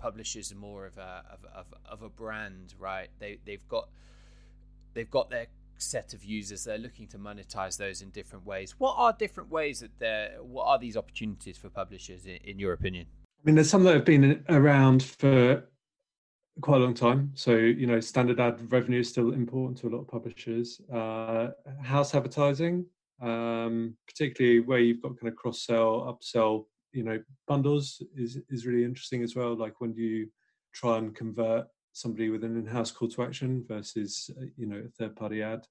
publishers 0.00 0.50
are 0.50 0.56
more 0.56 0.86
of 0.86 0.96
a 0.98 1.24
of, 1.32 1.44
of, 1.54 1.66
of 1.84 2.02
a 2.02 2.08
brand, 2.08 2.74
right? 2.78 3.08
They 3.18 3.38
they've 3.44 3.66
got 3.68 3.88
they've 4.94 5.10
got 5.10 5.30
their 5.30 5.46
set 5.78 6.14
of 6.14 6.24
users. 6.24 6.64
They're 6.64 6.78
looking 6.78 7.06
to 7.08 7.18
monetize 7.18 7.76
those 7.76 8.02
in 8.02 8.10
different 8.10 8.44
ways. 8.46 8.74
What 8.78 8.94
are 8.96 9.12
different 9.12 9.50
ways 9.50 9.80
that 9.80 9.98
they're 9.98 10.38
what 10.40 10.66
are 10.66 10.78
these 10.78 10.96
opportunities 10.96 11.56
for 11.58 11.68
publishers 11.68 12.26
in, 12.26 12.38
in 12.44 12.58
your 12.58 12.72
opinion? 12.72 13.06
I 13.40 13.42
mean, 13.44 13.54
there's 13.54 13.70
some 13.70 13.84
that 13.84 13.94
have 13.94 14.04
been 14.04 14.44
around 14.48 15.02
for 15.02 15.64
quite 16.60 16.80
a 16.80 16.84
long 16.84 16.94
time. 16.94 17.32
So, 17.34 17.54
you 17.54 17.86
know, 17.86 18.00
standard 18.00 18.38
ad 18.40 18.70
revenue 18.70 19.00
is 19.00 19.08
still 19.08 19.32
important 19.32 19.78
to 19.78 19.88
a 19.88 19.90
lot 19.90 20.00
of 20.00 20.08
publishers. 20.08 20.80
Uh, 20.92 21.48
house 21.82 22.14
advertising, 22.14 22.84
um, 23.22 23.96
particularly 24.06 24.60
where 24.60 24.78
you've 24.78 25.00
got 25.02 25.18
kind 25.18 25.28
of 25.28 25.36
cross 25.36 25.62
sell, 25.64 26.02
upsell, 26.02 26.66
you 26.92 27.02
know, 27.02 27.18
bundles 27.46 28.02
is, 28.16 28.38
is 28.48 28.66
really 28.66 28.84
interesting 28.84 29.22
as 29.22 29.36
well. 29.36 29.56
Like 29.56 29.80
when 29.80 29.94
you 29.94 30.28
try 30.72 30.98
and 30.98 31.14
convert 31.14 31.66
somebody 31.92 32.30
with 32.30 32.44
an 32.44 32.56
in-house 32.56 32.90
call 32.90 33.08
to 33.08 33.22
action 33.22 33.64
versus, 33.66 34.30
uh, 34.40 34.44
you 34.56 34.66
know, 34.66 34.82
a 34.84 34.88
third 34.90 35.16
party 35.16 35.42
ad. 35.42 35.66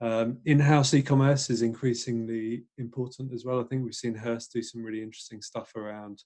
Um, 0.00 0.38
in-house 0.46 0.94
e-commerce 0.94 1.48
is 1.48 1.62
increasingly 1.62 2.64
important 2.78 3.32
as 3.32 3.44
well. 3.44 3.60
I 3.60 3.64
think 3.64 3.84
we've 3.84 3.94
seen 3.94 4.14
Hearst 4.14 4.52
do 4.52 4.62
some 4.62 4.82
really 4.82 5.02
interesting 5.02 5.40
stuff 5.40 5.76
around 5.76 6.24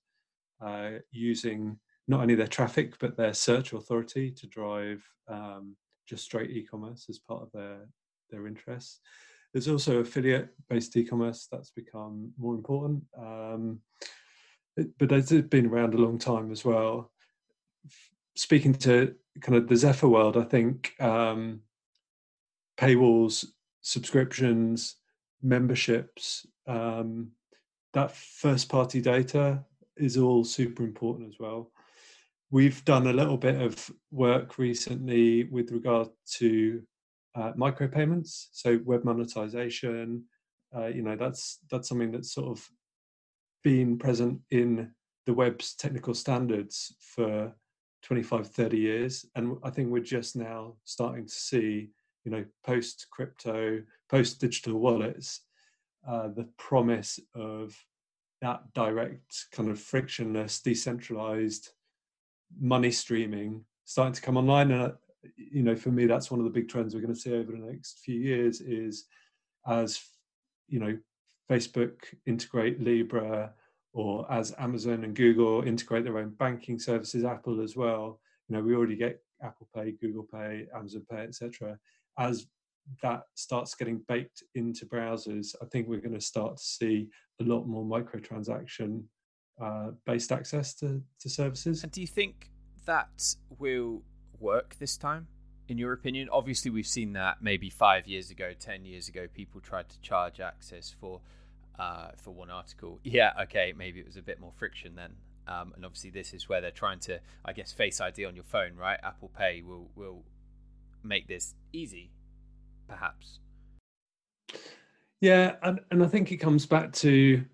uh, 0.65 0.93
using 1.11 1.79
not 2.09 2.21
only 2.21 2.35
their 2.35 2.47
traffic 2.47 2.95
but 2.99 3.17
their 3.17 3.35
search 3.35 3.75
authority 3.75 4.31
to 4.31 4.47
drive 4.47 5.05
um, 5.29 5.77
just 6.09 6.25
straight 6.25 6.51
e-commerce 6.51 7.07
as 7.11 7.19
part 7.19 7.43
of 7.43 7.53
their 7.53 7.87
their 8.31 8.47
interests. 8.47 9.01
There's 9.53 9.69
also 9.69 10.01
affiliate-based 10.01 10.97
e-commerce 10.97 11.49
that's 11.51 11.71
become 11.71 12.33
more 12.39 12.55
important, 12.55 13.05
um, 13.17 13.81
but 14.99 15.13
it's 15.13 15.33
been 15.33 15.67
around 15.67 15.95
a 15.95 15.99
long 15.99 16.19
time 16.19 16.53
as 16.53 16.65
well. 16.65 17.11
Speaking 18.35 18.75
to 18.75 19.15
kind 19.41 19.57
of 19.57 19.69
the 19.69 19.75
Zephr 19.75 20.11
world, 20.11 20.37
I 20.37 20.45
think 20.45 20.93
um, 21.01 21.61
paywalls, 22.77 23.47
subscriptions, 23.81 24.97
memberships, 25.43 26.47
um, 26.67 27.29
that 27.95 28.15
first-party 28.15 29.01
data 29.01 29.65
is 29.97 30.19
all 30.19 30.45
super 30.45 30.83
important 30.83 31.29
as 31.29 31.39
well. 31.41 31.71
We've 32.51 32.85
done 32.85 33.07
a 33.07 33.13
little 33.13 33.39
bit 33.39 33.61
of 33.61 33.91
work 34.11 34.59
recently 34.59 35.45
with 35.45 35.73
regard 35.73 36.09
to 36.35 36.83
uh, 37.35 37.53
micropayments, 37.53 38.49
so 38.53 38.81
web 38.85 39.05
monetization. 39.05 40.25
Uh, 40.77 40.87
you 40.87 41.03
know, 41.03 41.17
that's 41.17 41.61
that's 41.71 41.89
something 41.89 42.13
that's 42.13 42.33
sort 42.33 42.49
of 42.49 42.69
been 43.67 43.99
present 43.99 44.41
in 44.53 44.89
the 45.27 45.35
web's 45.35 45.75
technical 45.75 46.15
standards 46.15 46.95
for 47.01 47.53
25, 48.05 48.47
30 48.47 48.77
years, 48.77 49.27
and 49.35 49.57
I 49.65 49.71
think 49.71 49.91
we're 49.91 50.05
just 50.05 50.37
now 50.37 50.75
starting 50.85 51.27
to 51.27 51.35
see, 51.35 51.89
you 52.25 52.31
know, 52.31 52.45
post 52.65 53.09
crypto, 53.11 53.83
post 54.09 54.41
digital 54.41 54.79
wallets, 54.79 55.41
uh, 56.07 56.29
the 56.29 56.49
promise 56.59 57.19
of 57.35 57.77
that 58.41 58.73
direct 58.73 59.47
kind 59.51 59.69
of 59.69 59.81
frictionless 59.81 60.61
decentralized 60.61 61.71
money 62.61 62.93
streaming 62.93 63.65
starting 63.85 64.15
to 64.15 64.23
come 64.23 64.37
online. 64.37 64.71
And 64.71 64.83
uh, 64.83 64.93
you 65.37 65.65
know 65.65 65.75
for 65.75 65.91
me 65.91 66.07
that's 66.07 66.31
one 66.31 66.39
of 66.39 66.45
the 66.45 66.57
big 66.61 66.69
trends 66.69 66.95
we're 66.95 67.01
going 67.01 67.13
to 67.13 67.21
see 67.21 67.35
over 67.35 67.51
the 67.51 67.59
next 67.59 67.99
few 68.05 68.21
years 68.21 68.61
is 68.61 69.07
as 69.67 70.01
you 70.69 70.79
know 70.79 70.97
facebook 71.51 71.97
integrate 72.27 72.81
libra 72.81 73.53
or 73.93 74.31
as 74.31 74.55
amazon 74.59 75.05
and 75.05 75.15
google 75.15 75.63
integrate 75.63 76.05
their 76.05 76.19
own 76.19 76.31
banking 76.39 76.79
services 76.79 77.25
apple 77.25 77.61
as 77.61 77.77
well. 77.77 78.21
You 78.49 78.57
know 78.57 78.63
we 78.63 78.75
already 78.75 78.97
get 78.97 79.21
apple 79.43 79.69
pay 79.75 79.93
google 79.93 80.27
pay 80.33 80.67
amazon 80.75 81.07
pay 81.11 81.23
etc 81.23 81.79
as 82.19 82.47
that 83.03 83.23
starts 83.35 83.75
getting 83.75 84.01
baked 84.09 84.43
into 84.55 84.87
browsers, 84.87 85.55
I 85.63 85.67
think 85.67 85.89
we're 85.89 86.01
going 86.01 86.15
to 86.15 86.21
start 86.21 86.57
to 86.57 86.63
see 86.63 87.09
a 87.41 87.45
lot 87.45 87.67
more 87.67 87.85
microtransaction 87.85 89.03
uh, 89.63 89.91
based 90.05 90.33
access 90.33 90.75
to, 90.75 91.03
to 91.21 91.29
services. 91.29 91.83
And 91.83 91.93
do 91.93 92.01
you 92.01 92.07
think 92.07 92.51
that 92.85 93.35
will 93.59 94.03
work 94.39 94.77
this 94.79 94.97
time, 94.97 95.27
in 95.69 95.79
your 95.79 95.93
opinion? 95.93 96.29
Obviously, 96.33 96.71
we've 96.71 96.87
seen 96.87 97.13
that 97.15 97.39
maybe 97.43 97.71
five 97.71 98.07
years 98.07 98.31
ago, 98.31 98.53
10 98.59 98.85
years 98.85 99.09
ago, 99.09 99.27
people 99.33 99.61
tried 99.61 99.89
to 99.89 100.01
charge 100.01 100.41
access 100.41 100.95
for. 101.01 101.21
Uh, 101.79 102.09
for 102.17 102.31
one 102.31 102.49
article, 102.49 102.99
yeah, 103.05 103.33
okay, 103.43 103.75
maybe 103.77 104.01
it 104.01 104.07
was 104.07 104.17
a 104.17 104.23
bit 104.23 104.41
more 104.41 104.51
friction 104.57 104.95
then, 104.95 105.13
um, 105.47 105.75
and 105.77 105.85
obviously 105.85 106.09
this 106.09 106.33
is 106.33 106.49
where 106.49 106.63
they're 106.63 106.71
trying 106.71 106.99
to, 106.99 107.21
I 107.45 107.53
guess, 107.53 107.71
Face 107.71 108.01
ID 108.01 108.25
on 108.25 108.35
your 108.35 108.45
phone, 108.45 108.77
right? 108.77 108.99
Apple 109.03 109.31
Pay 109.37 109.61
will 109.61 109.91
will 109.95 110.23
make 111.05 111.29
this 111.29 111.55
easy 111.75 112.13
perhaps. 112.89 113.39
Yeah, 115.21 115.57
and, 115.63 115.81
and 115.91 116.03
I 116.03 116.07
think 116.07 116.33
it 116.33 116.39
comes 116.39 116.67
back 116.67 116.93
to 116.95 117.45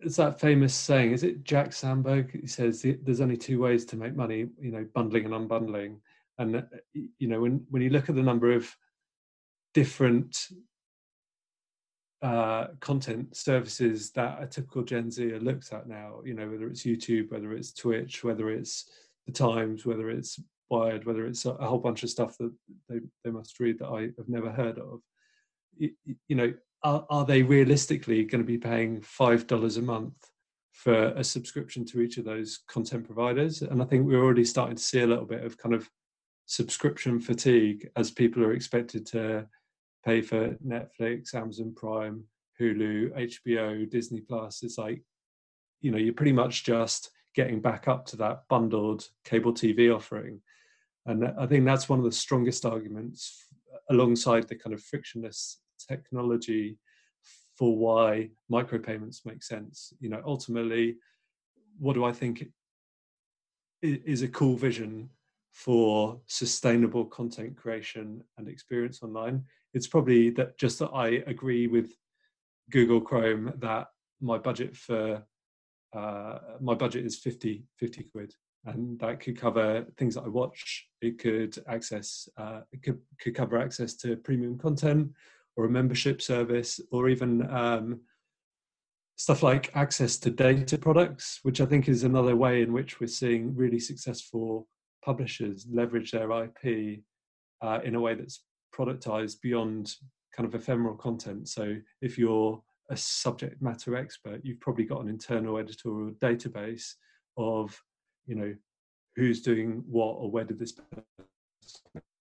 it's 0.00 0.16
that 0.16 0.40
famous 0.40 0.74
saying. 0.74 1.12
Is 1.12 1.22
it 1.22 1.44
Jack 1.44 1.72
Sandberg? 1.72 2.40
He 2.40 2.46
says 2.46 2.84
there's 3.02 3.20
only 3.20 3.36
two 3.36 3.60
ways 3.60 3.84
to 3.86 3.96
make 3.96 4.16
money. 4.16 4.46
You 4.60 4.72
know, 4.72 4.86
bundling 4.94 5.26
and 5.26 5.48
unbundling. 5.48 5.96
And 6.42 6.56
uh, 6.56 6.62
you 7.18 7.28
know, 7.28 7.40
when 7.40 7.64
when 7.70 7.82
you 7.82 7.90
look 7.90 8.08
at 8.08 8.14
the 8.14 8.22
number 8.22 8.52
of 8.52 8.74
different 9.74 10.48
uh, 12.22 12.68
content 12.80 13.36
services 13.36 14.10
that 14.12 14.42
a 14.42 14.46
typical 14.46 14.82
Gen 14.82 15.10
Z 15.10 15.24
looks 15.38 15.72
at 15.72 15.88
now, 15.88 16.20
you 16.24 16.34
know, 16.34 16.48
whether 16.48 16.68
it's 16.68 16.84
YouTube, 16.84 17.30
whether 17.30 17.52
it's 17.52 17.72
Twitch, 17.72 18.22
whether 18.22 18.50
it's 18.50 18.90
the 19.26 19.32
Times, 19.32 19.86
whether 19.86 20.10
it's 20.10 20.38
Wired, 20.70 21.04
whether 21.04 21.26
it's 21.26 21.44
a, 21.44 21.52
whole 21.52 21.78
bunch 21.78 22.02
of 22.02 22.10
stuff 22.10 22.38
that 22.38 22.50
they, 22.88 23.00
they 23.24 23.30
must 23.30 23.60
read 23.60 23.78
that 23.78 23.88
I 23.88 24.02
have 24.16 24.28
never 24.28 24.50
heard 24.50 24.78
of. 24.78 25.00
You, 25.76 25.90
you 26.28 26.36
know, 26.36 26.54
are, 26.82 27.04
are 27.10 27.26
they 27.26 27.42
realistically 27.42 28.24
going 28.24 28.42
to 28.42 28.46
be 28.46 28.56
paying 28.56 29.02
five 29.02 29.46
dollars 29.46 29.76
a 29.76 29.82
month 29.82 30.14
for 30.72 31.08
a 31.08 31.22
subscription 31.22 31.84
to 31.86 32.00
each 32.00 32.16
of 32.16 32.24
those 32.24 32.60
content 32.68 33.04
providers? 33.04 33.62
And 33.62 33.82
I 33.82 33.84
think 33.84 34.06
we're 34.06 34.22
already 34.24 34.44
starting 34.44 34.76
to 34.76 34.82
see 34.82 35.00
a 35.00 35.06
little 35.06 35.26
bit 35.26 35.44
of 35.44 35.58
kind 35.58 35.74
of 35.74 35.90
subscription 36.46 37.20
fatigue 37.20 37.88
as 37.96 38.10
people 38.10 38.42
are 38.42 38.52
expected 38.52 39.06
to 39.06 39.46
pay 40.04 40.20
for 40.20 40.50
Netflix, 40.66 41.34
Amazon 41.34 41.72
Prime, 41.74 42.24
Hulu, 42.60 43.30
HBO, 43.46 43.88
Disney 43.88 44.20
Plus. 44.20 44.62
It's 44.62 44.78
like, 44.78 45.02
you 45.80 45.90
know, 45.90 45.98
you're 45.98 46.14
pretty 46.14 46.32
much 46.32 46.64
just 46.64 47.10
getting 47.34 47.60
back 47.60 47.88
up 47.88 48.06
to 48.06 48.16
that 48.16 48.42
bundled 48.48 49.08
cable 49.24 49.52
TV 49.52 49.94
offering. 49.94 50.40
And 51.06 51.32
I 51.38 51.46
think 51.46 51.64
that's 51.64 51.88
one 51.88 51.98
of 51.98 52.04
the 52.04 52.12
strongest 52.12 52.64
arguments 52.64 53.46
alongside 53.90 54.48
the 54.48 54.56
kind 54.56 54.74
of 54.74 54.82
frictionless 54.82 55.60
technology 55.88 56.78
for 57.56 57.76
why 57.76 58.30
micropayments 58.50 59.24
make 59.24 59.42
sense. 59.42 59.92
You 60.00 60.10
know, 60.10 60.22
ultimately, 60.24 60.96
what 61.78 61.94
do 61.94 62.04
I 62.04 62.12
think 62.12 62.44
is 63.82 64.22
a 64.22 64.28
cool 64.28 64.56
vision 64.56 65.10
for 65.52 66.20
sustainable 66.26 67.04
content 67.04 67.56
creation 67.56 68.22
and 68.38 68.48
experience 68.48 69.02
online? 69.02 69.44
It's 69.74 69.86
probably 69.86 70.30
that 70.30 70.58
just 70.58 70.78
that 70.80 70.90
I 70.92 71.22
agree 71.26 71.66
with 71.66 71.92
Google 72.70 73.00
Chrome 73.00 73.52
that 73.58 73.88
my 74.20 74.38
budget 74.38 74.76
for 74.76 75.22
uh, 75.92 76.38
my 76.60 76.74
budget 76.74 77.04
is 77.04 77.18
50, 77.18 77.64
50 77.78 78.04
quid 78.04 78.34
and 78.64 78.98
that 79.00 79.20
could 79.20 79.38
cover 79.38 79.84
things 79.98 80.14
that 80.14 80.24
I 80.24 80.28
watch. 80.28 80.88
It 81.00 81.18
could 81.18 81.56
access, 81.66 82.28
uh, 82.36 82.60
it 82.72 82.82
could, 82.82 82.98
could 83.20 83.34
cover 83.34 83.58
access 83.58 83.94
to 83.96 84.16
premium 84.16 84.56
content 84.58 85.10
or 85.56 85.64
a 85.66 85.70
membership 85.70 86.22
service, 86.22 86.80
or 86.90 87.08
even 87.08 87.48
um, 87.54 88.00
stuff 89.16 89.42
like 89.42 89.70
access 89.74 90.16
to 90.18 90.30
data 90.30 90.78
products, 90.78 91.40
which 91.42 91.60
I 91.60 91.66
think 91.66 91.88
is 91.88 92.04
another 92.04 92.36
way 92.36 92.62
in 92.62 92.72
which 92.72 93.00
we're 93.00 93.06
seeing 93.06 93.54
really 93.54 93.78
successful 93.78 94.66
publishers 95.04 95.66
leverage 95.70 96.10
their 96.10 96.30
IP 96.30 97.00
uh, 97.60 97.80
in 97.84 97.94
a 97.94 98.00
way 98.00 98.14
that's 98.14 98.44
productized 98.74 99.40
beyond 99.40 99.94
kind 100.34 100.46
of 100.46 100.54
ephemeral 100.54 100.96
content. 100.96 101.48
So 101.48 101.76
if 102.00 102.18
you're 102.18 102.62
a 102.90 102.96
subject 102.96 103.60
matter 103.62 103.96
expert, 103.96 104.40
you've 104.42 104.60
probably 104.60 104.84
got 104.84 105.02
an 105.02 105.08
internal 105.08 105.58
editorial 105.58 106.12
database 106.20 106.94
of 107.36 107.80
you 108.26 108.34
know 108.34 108.54
who's 109.16 109.42
doing 109.42 109.82
what 109.86 110.12
or 110.12 110.30
where 110.30 110.44
did 110.44 110.58
this 110.58 110.74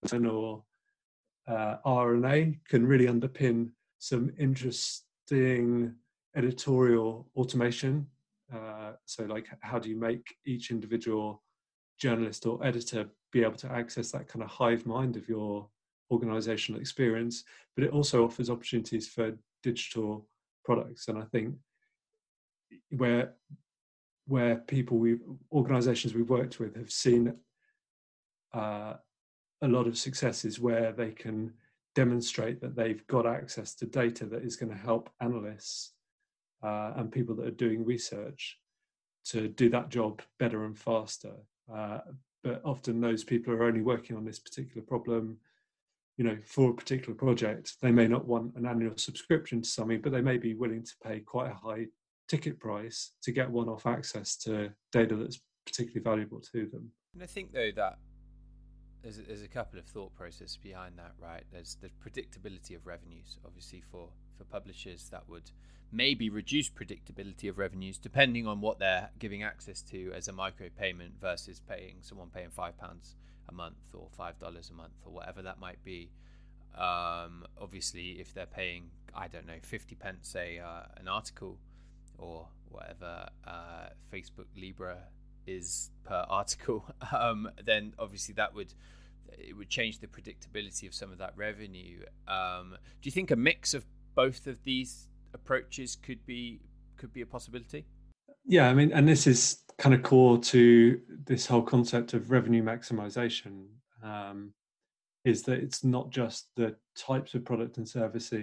person 0.03 0.25
or 0.25 0.63
uh, 1.47 1.77
RNA 1.85 2.59
can 2.67 2.85
really 2.85 3.07
underpin 3.07 3.71
some 3.99 4.31
interesting 4.37 5.93
editorial 6.35 7.29
automation. 7.35 8.07
Uh, 8.53 8.93
so, 9.05 9.23
like, 9.23 9.47
how 9.61 9.79
do 9.79 9.89
you 9.89 9.97
make 9.97 10.35
each 10.45 10.71
individual 10.71 11.41
journalist 12.01 12.45
or 12.45 12.65
editor 12.65 13.05
be 13.31 13.43
able 13.43 13.55
to 13.55 13.71
access 13.71 14.11
that 14.11 14.27
kind 14.27 14.43
of 14.43 14.49
hive 14.49 14.85
mind 14.85 15.15
of 15.15 15.29
your 15.29 15.67
organizational 16.11 16.81
experience? 16.81 17.43
But 17.75 17.85
it 17.85 17.91
also 17.91 18.25
offers 18.25 18.49
opportunities 18.49 19.07
for 19.07 19.37
digital 19.63 20.27
products. 20.65 21.07
And 21.07 21.17
I 21.17 21.25
think 21.31 21.55
where 22.89 23.33
where 24.27 24.55
people 24.55 24.97
we 24.97 25.17
organizations 25.51 26.13
we've 26.13 26.29
worked 26.29 26.59
with 26.59 26.75
have 26.75 26.91
seen 26.91 27.33
uh, 28.53 28.93
a 29.61 29.67
lot 29.67 29.87
of 29.87 29.97
successes 29.97 30.59
where 30.59 30.91
they 30.91 31.11
can 31.11 31.53
demonstrate 31.95 32.61
that 32.61 32.75
they've 32.75 33.05
got 33.07 33.25
access 33.25 33.75
to 33.75 33.85
data 33.85 34.25
that 34.25 34.43
is 34.43 34.55
going 34.55 34.71
to 34.71 34.77
help 34.77 35.09
analysts 35.19 35.93
uh, 36.63 36.93
and 36.95 37.11
people 37.11 37.35
that 37.35 37.47
are 37.47 37.51
doing 37.51 37.83
research 37.83 38.57
to 39.25 39.47
do 39.49 39.69
that 39.69 39.89
job 39.89 40.21
better 40.39 40.65
and 40.65 40.77
faster. 40.77 41.33
Uh, 41.73 41.99
but 42.43 42.61
often 42.63 43.01
those 43.01 43.23
people 43.23 43.53
are 43.53 43.63
only 43.63 43.81
working 43.81 44.15
on 44.15 44.25
this 44.25 44.39
particular 44.39 44.81
problem, 44.85 45.37
you 46.17 46.23
know, 46.23 46.37
for 46.45 46.71
a 46.71 46.73
particular 46.73 47.13
project. 47.13 47.75
They 47.81 47.91
may 47.91 48.07
not 48.07 48.27
want 48.27 48.55
an 48.55 48.65
annual 48.65 48.97
subscription 48.97 49.61
to 49.61 49.69
something, 49.69 50.01
but 50.01 50.11
they 50.11 50.21
may 50.21 50.37
be 50.37 50.53
willing 50.53 50.83
to 50.83 50.93
pay 51.03 51.19
quite 51.19 51.51
a 51.51 51.53
high 51.53 51.87
ticket 52.27 52.59
price 52.59 53.11
to 53.23 53.31
get 53.31 53.49
one-off 53.49 53.85
access 53.85 54.35
to 54.37 54.71
data 54.91 55.15
that's 55.15 55.41
particularly 55.65 56.01
valuable 56.01 56.39
to 56.39 56.65
them. 56.67 56.91
And 57.13 57.21
I 57.21 57.27
think 57.27 57.51
though 57.51 57.71
that 57.75 57.99
there's 59.03 59.19
a, 59.19 59.23
there's 59.23 59.41
a 59.41 59.47
couple 59.47 59.79
of 59.79 59.85
thought 59.85 60.13
processes 60.15 60.57
behind 60.61 60.97
that, 60.97 61.11
right? 61.19 61.43
There's 61.51 61.77
the 61.81 61.89
predictability 62.03 62.75
of 62.75 62.85
revenues, 62.85 63.37
obviously 63.45 63.83
for 63.91 64.09
for 64.41 64.51
publishers 64.51 65.09
that 65.11 65.29
would 65.29 65.51
maybe 65.91 66.29
reduce 66.29 66.69
predictability 66.69 67.49
of 67.49 67.57
revenues 67.57 67.97
depending 67.97 68.47
on 68.47 68.61
what 68.61 68.79
they're 68.79 69.09
giving 69.19 69.43
access 69.43 69.81
to 69.81 70.11
as 70.15 70.27
a 70.27 70.31
micro 70.31 70.69
payment 70.69 71.13
versus 71.19 71.61
paying 71.67 71.97
someone 72.01 72.29
paying 72.29 72.49
five 72.49 72.77
pounds 72.77 73.15
a 73.49 73.53
month 73.53 73.93
or 73.93 74.07
five 74.15 74.39
dollars 74.39 74.69
a 74.69 74.73
month 74.73 74.93
or 75.05 75.11
whatever 75.11 75.41
that 75.41 75.59
might 75.59 75.83
be. 75.83 76.09
Um, 76.75 77.45
obviously, 77.59 78.21
if 78.21 78.33
they're 78.33 78.45
paying, 78.45 78.91
I 79.13 79.27
don't 79.27 79.45
know, 79.45 79.59
fifty 79.61 79.95
pence 79.95 80.29
say 80.29 80.59
uh, 80.59 80.83
an 80.97 81.07
article 81.07 81.57
or 82.17 82.47
whatever 82.69 83.27
uh, 83.45 83.89
Facebook 84.11 84.45
Libra 84.55 84.97
is 85.45 85.91
per 86.05 86.25
article, 86.29 86.85
um, 87.11 87.49
then 87.63 87.93
obviously 87.99 88.33
that 88.35 88.55
would 88.55 88.73
it 89.37 89.55
would 89.55 89.69
change 89.69 89.99
the 89.99 90.07
predictability 90.07 90.87
of 90.87 90.93
some 90.93 91.11
of 91.11 91.17
that 91.17 91.33
revenue. 91.35 92.03
Um, 92.27 92.77
do 93.01 93.07
you 93.07 93.11
think 93.11 93.31
a 93.31 93.35
mix 93.35 93.73
of 93.73 93.85
both 94.15 94.47
of 94.47 94.63
these 94.63 95.07
approaches 95.33 95.95
could 95.95 96.25
be 96.25 96.61
could 96.97 97.13
be 97.13 97.21
a 97.21 97.25
possibility? 97.25 97.85
Yeah, 98.45 98.69
I 98.69 98.73
mean, 98.73 98.91
and 98.91 99.07
this 99.07 99.27
is 99.27 99.63
kind 99.77 99.95
of 99.95 100.03
core 100.03 100.37
to 100.37 100.99
this 101.25 101.45
whole 101.45 101.61
concept 101.61 102.13
of 102.13 102.31
revenue 102.31 102.63
maximization. 102.63 103.67
Um, 104.03 104.53
is 105.23 105.43
that 105.43 105.59
it's 105.59 105.83
not 105.83 106.09
just 106.09 106.47
the 106.55 106.75
types 106.97 107.35
of 107.35 107.45
product 107.45 107.77
and 107.77 107.87
service 107.87 108.33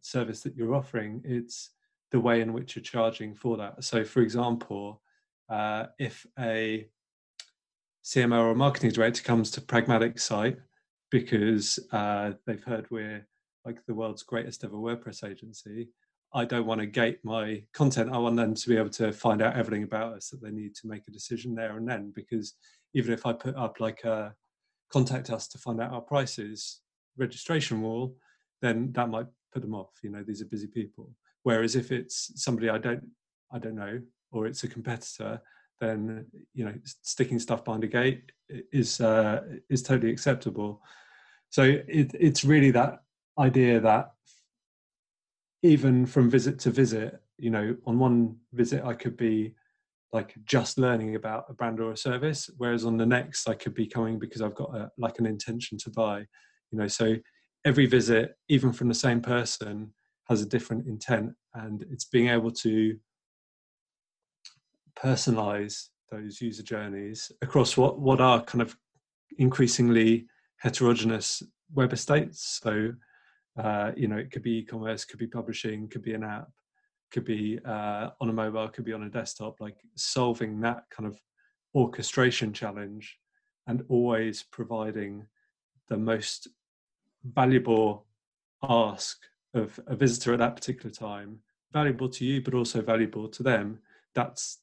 service 0.00 0.40
that 0.40 0.56
you're 0.56 0.74
offering; 0.74 1.22
it's 1.24 1.70
the 2.10 2.20
way 2.20 2.40
in 2.40 2.52
which 2.52 2.74
you're 2.74 2.82
charging 2.82 3.34
for 3.34 3.56
that. 3.56 3.84
So, 3.84 4.04
for 4.04 4.20
example, 4.20 5.00
uh, 5.48 5.86
if 5.98 6.26
a 6.38 6.88
CMO 8.04 8.50
or 8.50 8.54
marketing 8.54 8.90
director 8.90 9.22
comes 9.22 9.50
to 9.52 9.60
Pragmatic 9.60 10.18
site 10.18 10.58
because 11.10 11.78
uh, 11.92 12.32
they've 12.46 12.64
heard 12.64 12.86
we're 12.90 13.26
like 13.68 13.84
the 13.86 13.94
world's 13.94 14.22
greatest 14.22 14.64
ever 14.64 14.76
WordPress 14.76 15.28
agency, 15.28 15.88
I 16.32 16.46
don't 16.46 16.66
want 16.66 16.80
to 16.80 16.86
gate 16.86 17.18
my 17.22 17.62
content. 17.74 18.10
I 18.12 18.18
want 18.18 18.36
them 18.36 18.54
to 18.54 18.68
be 18.68 18.78
able 18.78 18.90
to 18.90 19.12
find 19.12 19.42
out 19.42 19.56
everything 19.56 19.82
about 19.82 20.14
us 20.14 20.30
that 20.30 20.42
they 20.42 20.50
need 20.50 20.74
to 20.76 20.86
make 20.86 21.02
a 21.06 21.12
decision 21.12 21.54
there 21.54 21.76
and 21.76 21.86
then. 21.86 22.12
Because 22.14 22.54
even 22.94 23.12
if 23.12 23.26
I 23.26 23.34
put 23.34 23.54
up 23.56 23.76
like 23.78 24.04
a 24.04 24.34
contact 24.90 25.28
us 25.28 25.48
to 25.48 25.58
find 25.58 25.82
out 25.82 25.92
our 25.92 26.00
prices 26.00 26.80
registration 27.18 27.82
wall, 27.82 28.16
then 28.62 28.90
that 28.92 29.10
might 29.10 29.26
put 29.52 29.60
them 29.60 29.74
off. 29.74 29.90
You 30.02 30.10
know, 30.10 30.24
these 30.26 30.40
are 30.40 30.46
busy 30.46 30.66
people. 30.66 31.10
Whereas 31.42 31.76
if 31.76 31.92
it's 31.92 32.32
somebody 32.42 32.70
I 32.70 32.78
don't 32.78 33.04
I 33.52 33.58
don't 33.58 33.76
know 33.76 34.00
or 34.32 34.46
it's 34.46 34.64
a 34.64 34.68
competitor, 34.68 35.40
then 35.80 36.26
you 36.54 36.64
know 36.64 36.74
sticking 37.02 37.38
stuff 37.38 37.64
behind 37.64 37.84
a 37.84 37.86
gate 37.86 38.32
is 38.72 39.00
uh, 39.00 39.42
is 39.68 39.82
totally 39.82 40.10
acceptable. 40.10 40.80
So 41.50 41.62
it, 41.62 42.10
it's 42.14 42.44
really 42.44 42.70
that 42.72 43.00
idea 43.38 43.80
that 43.80 44.12
even 45.62 46.06
from 46.06 46.30
visit 46.30 46.58
to 46.60 46.70
visit, 46.70 47.20
you 47.38 47.50
know, 47.50 47.76
on 47.86 47.98
one 47.98 48.36
visit 48.52 48.84
I 48.84 48.94
could 48.94 49.16
be 49.16 49.54
like 50.12 50.34
just 50.44 50.78
learning 50.78 51.16
about 51.16 51.44
a 51.48 51.52
brand 51.52 51.80
or 51.80 51.92
a 51.92 51.96
service, 51.96 52.48
whereas 52.56 52.84
on 52.84 52.96
the 52.96 53.06
next 53.06 53.48
I 53.48 53.54
could 53.54 53.74
be 53.74 53.86
coming 53.86 54.18
because 54.18 54.40
I've 54.40 54.54
got 54.54 54.74
a, 54.74 54.90
like 54.96 55.18
an 55.18 55.26
intention 55.26 55.76
to 55.78 55.90
buy. 55.90 56.20
You 56.70 56.78
know, 56.78 56.88
so 56.88 57.16
every 57.64 57.86
visit, 57.86 58.36
even 58.48 58.72
from 58.72 58.88
the 58.88 58.94
same 58.94 59.20
person, 59.20 59.92
has 60.28 60.42
a 60.42 60.46
different 60.46 60.86
intent 60.86 61.32
and 61.54 61.84
it's 61.90 62.04
being 62.04 62.28
able 62.28 62.50
to 62.50 62.96
personalize 64.98 65.88
those 66.10 66.40
user 66.40 66.62
journeys 66.62 67.30
across 67.42 67.76
what 67.76 68.00
what 68.00 68.20
are 68.20 68.42
kind 68.44 68.62
of 68.62 68.76
increasingly 69.38 70.26
heterogeneous 70.56 71.42
web 71.72 71.92
estates 71.92 72.60
so 72.62 72.92
uh, 73.58 73.92
you 73.96 74.08
know 74.08 74.16
it 74.16 74.30
could 74.30 74.42
be 74.42 74.58
e-commerce 74.58 75.04
could 75.04 75.18
be 75.18 75.26
publishing 75.26 75.88
could 75.88 76.02
be 76.02 76.14
an 76.14 76.24
app 76.24 76.48
could 77.10 77.24
be 77.24 77.58
uh, 77.64 78.10
on 78.20 78.28
a 78.28 78.32
mobile 78.32 78.68
could 78.68 78.84
be 78.84 78.92
on 78.92 79.04
a 79.04 79.10
desktop 79.10 79.60
like 79.60 79.76
solving 79.96 80.60
that 80.60 80.84
kind 80.90 81.06
of 81.06 81.20
orchestration 81.74 82.52
challenge 82.52 83.18
and 83.66 83.84
always 83.88 84.42
providing 84.42 85.26
the 85.88 85.96
most 85.96 86.48
valuable 87.24 88.06
ask 88.62 89.18
of 89.54 89.78
a 89.86 89.96
visitor 89.96 90.32
at 90.32 90.38
that 90.38 90.56
particular 90.56 90.90
time 90.90 91.38
valuable 91.72 92.08
to 92.08 92.24
you 92.24 92.40
but 92.40 92.54
also 92.54 92.80
valuable 92.80 93.28
to 93.28 93.42
them. 93.42 93.78
That's 94.14 94.58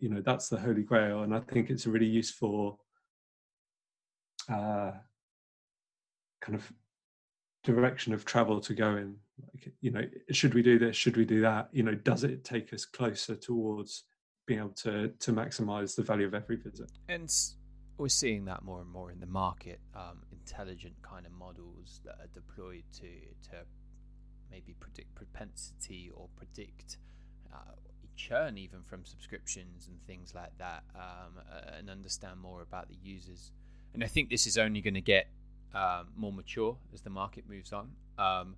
you 0.00 0.08
know 0.08 0.22
that's 0.22 0.48
the 0.48 0.58
holy 0.58 0.82
grail 0.82 1.22
and 1.22 1.34
i 1.34 1.40
think 1.40 1.70
it's 1.70 1.86
a 1.86 1.90
really 1.90 2.06
useful 2.06 2.80
uh, 4.48 4.92
kind 6.40 6.54
of 6.56 6.72
direction 7.62 8.12
of 8.12 8.24
travel 8.24 8.60
to 8.60 8.74
go 8.74 8.96
in 8.96 9.14
like 9.52 9.72
you 9.80 9.90
know 9.90 10.02
should 10.30 10.54
we 10.54 10.62
do 10.62 10.78
this? 10.78 10.96
Should 10.96 11.16
we 11.16 11.24
do 11.24 11.40
that? 11.42 11.68
You 11.72 11.82
know 11.82 11.94
does 11.94 12.24
it 12.24 12.44
take 12.44 12.72
us 12.72 12.84
closer 12.84 13.34
towards 13.36 14.04
being 14.46 14.60
able 14.60 14.70
to 14.70 15.08
to 15.08 15.32
maximize 15.32 15.94
the 15.94 16.02
value 16.02 16.26
of 16.26 16.34
every 16.34 16.56
visit? 16.56 16.90
And 17.08 17.30
we're 17.98 18.08
seeing 18.08 18.46
that 18.46 18.64
more 18.64 18.80
and 18.80 18.90
more 18.90 19.10
in 19.10 19.20
the 19.20 19.26
market 19.26 19.80
um, 19.94 20.22
intelligent 20.32 20.94
kind 21.02 21.26
of 21.26 21.32
models 21.32 22.00
that 22.04 22.16
are 22.20 22.28
deployed 22.32 22.84
to 22.94 23.50
to 23.50 23.56
maybe 24.50 24.74
predict 24.80 25.14
propensity 25.14 26.10
or 26.14 26.28
predict 26.36 26.98
uh, 27.52 27.72
churn 28.16 28.58
even 28.58 28.82
from 28.82 29.04
subscriptions 29.04 29.88
and 29.88 29.96
things 30.06 30.34
like 30.34 30.56
that 30.58 30.82
um, 30.94 31.40
and 31.78 31.88
understand 31.88 32.38
more 32.40 32.60
about 32.62 32.88
the 32.88 32.96
users. 33.02 33.52
And 33.94 34.04
i 34.04 34.06
think 34.06 34.30
this 34.30 34.46
is 34.46 34.58
only 34.58 34.80
going 34.80 34.94
to 34.94 35.00
get 35.00 35.26
um, 35.74 36.08
more 36.16 36.32
mature 36.32 36.76
as 36.92 37.00
the 37.02 37.10
market 37.10 37.44
moves 37.48 37.72
on 37.72 37.90
um, 38.18 38.56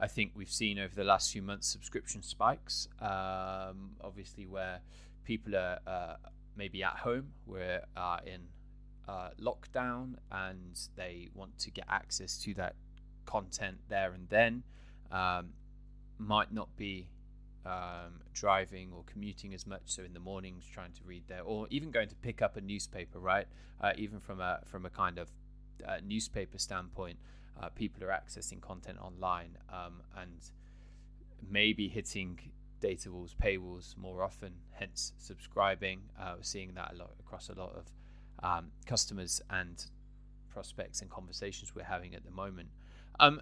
i 0.00 0.06
think 0.06 0.32
we've 0.34 0.50
seen 0.50 0.78
over 0.78 0.94
the 0.94 1.04
last 1.04 1.32
few 1.32 1.42
months 1.42 1.66
subscription 1.66 2.22
spikes 2.22 2.88
um, 3.00 3.90
obviously 4.02 4.46
where 4.46 4.80
people 5.24 5.54
are 5.56 5.78
uh, 5.86 6.14
maybe 6.56 6.82
at 6.82 6.96
home 6.96 7.28
we're 7.46 7.82
uh, 7.96 8.18
in 8.26 8.40
uh, 9.08 9.30
lockdown 9.40 10.14
and 10.30 10.78
they 10.96 11.28
want 11.34 11.58
to 11.58 11.70
get 11.70 11.84
access 11.88 12.38
to 12.38 12.54
that 12.54 12.74
content 13.26 13.78
there 13.88 14.12
and 14.12 14.28
then 14.28 14.62
um, 15.10 15.50
might 16.18 16.52
not 16.52 16.74
be 16.76 17.08
um, 17.66 18.20
driving 18.32 18.90
or 18.92 19.04
commuting 19.06 19.54
as 19.54 19.66
much. 19.66 19.82
So 19.86 20.02
in 20.02 20.12
the 20.12 20.20
mornings, 20.20 20.64
trying 20.72 20.92
to 20.92 21.00
read 21.04 21.24
there, 21.28 21.42
or 21.42 21.66
even 21.70 21.90
going 21.90 22.08
to 22.08 22.14
pick 22.16 22.42
up 22.42 22.56
a 22.56 22.60
newspaper, 22.60 23.18
right? 23.18 23.46
Uh, 23.80 23.92
even 23.96 24.20
from 24.20 24.40
a 24.40 24.60
from 24.66 24.86
a 24.86 24.90
kind 24.90 25.18
of 25.18 25.30
uh, 25.86 25.96
newspaper 26.04 26.58
standpoint, 26.58 27.18
uh, 27.60 27.68
people 27.68 28.02
are 28.04 28.08
accessing 28.08 28.60
content 28.60 28.98
online 29.00 29.56
um, 29.72 30.02
and 30.16 30.50
maybe 31.48 31.88
hitting 31.88 32.38
data 32.80 33.10
walls, 33.10 33.34
paywalls 33.40 33.96
more 33.96 34.22
often. 34.22 34.52
Hence, 34.72 35.12
subscribing. 35.18 36.00
Uh, 36.20 36.34
we're 36.36 36.42
seeing 36.42 36.74
that 36.74 36.92
a 36.94 36.96
lot 36.96 37.12
across 37.20 37.48
a 37.48 37.54
lot 37.54 37.74
of 37.74 37.86
um, 38.42 38.72
customers 38.86 39.40
and 39.50 39.86
prospects 40.50 41.00
and 41.00 41.10
conversations 41.10 41.74
we're 41.74 41.84
having 41.84 42.14
at 42.14 42.24
the 42.24 42.30
moment. 42.30 42.68
Um, 43.20 43.40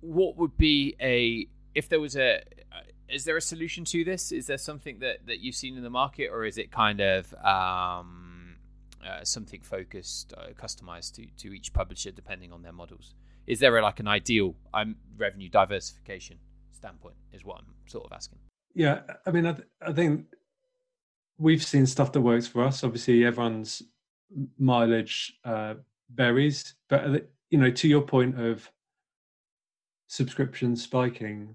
what 0.00 0.36
would 0.36 0.56
be 0.56 0.94
a 1.00 1.48
if 1.74 1.88
there 1.88 2.00
was 2.00 2.16
a 2.16 2.36
uh, 2.72 2.80
is 3.08 3.24
there 3.24 3.36
a 3.36 3.40
solution 3.40 3.84
to 3.84 4.04
this 4.04 4.30
is 4.30 4.46
there 4.46 4.58
something 4.58 5.00
that 5.00 5.26
that 5.26 5.40
you've 5.40 5.54
seen 5.54 5.76
in 5.76 5.82
the 5.82 5.90
market 5.90 6.28
or 6.28 6.44
is 6.44 6.58
it 6.58 6.70
kind 6.70 7.00
of 7.00 7.34
um 7.44 8.27
uh, 9.06 9.24
something 9.24 9.60
focused, 9.60 10.32
uh, 10.36 10.48
customized 10.60 11.14
to, 11.14 11.26
to 11.38 11.54
each 11.54 11.72
publisher 11.72 12.10
depending 12.10 12.52
on 12.52 12.62
their 12.62 12.72
models? 12.72 13.14
Is 13.46 13.60
there 13.60 13.76
a, 13.78 13.82
like 13.82 14.00
an 14.00 14.08
ideal 14.08 14.54
um, 14.74 14.96
revenue 15.16 15.48
diversification 15.48 16.38
standpoint? 16.72 17.16
Is 17.32 17.44
what 17.44 17.58
I'm 17.58 17.74
sort 17.86 18.04
of 18.06 18.12
asking. 18.12 18.38
Yeah, 18.74 19.00
I 19.26 19.30
mean, 19.30 19.46
I, 19.46 19.52
th- 19.52 19.68
I 19.80 19.92
think 19.92 20.26
we've 21.38 21.64
seen 21.64 21.86
stuff 21.86 22.12
that 22.12 22.20
works 22.20 22.46
for 22.46 22.62
us. 22.64 22.84
Obviously, 22.84 23.24
everyone's 23.24 23.82
mileage 24.58 25.38
uh, 25.44 25.74
varies, 26.14 26.74
but 26.88 27.04
uh, 27.04 27.18
you 27.50 27.58
know, 27.58 27.70
to 27.70 27.88
your 27.88 28.02
point 28.02 28.38
of 28.38 28.70
subscription 30.08 30.76
spiking, 30.76 31.54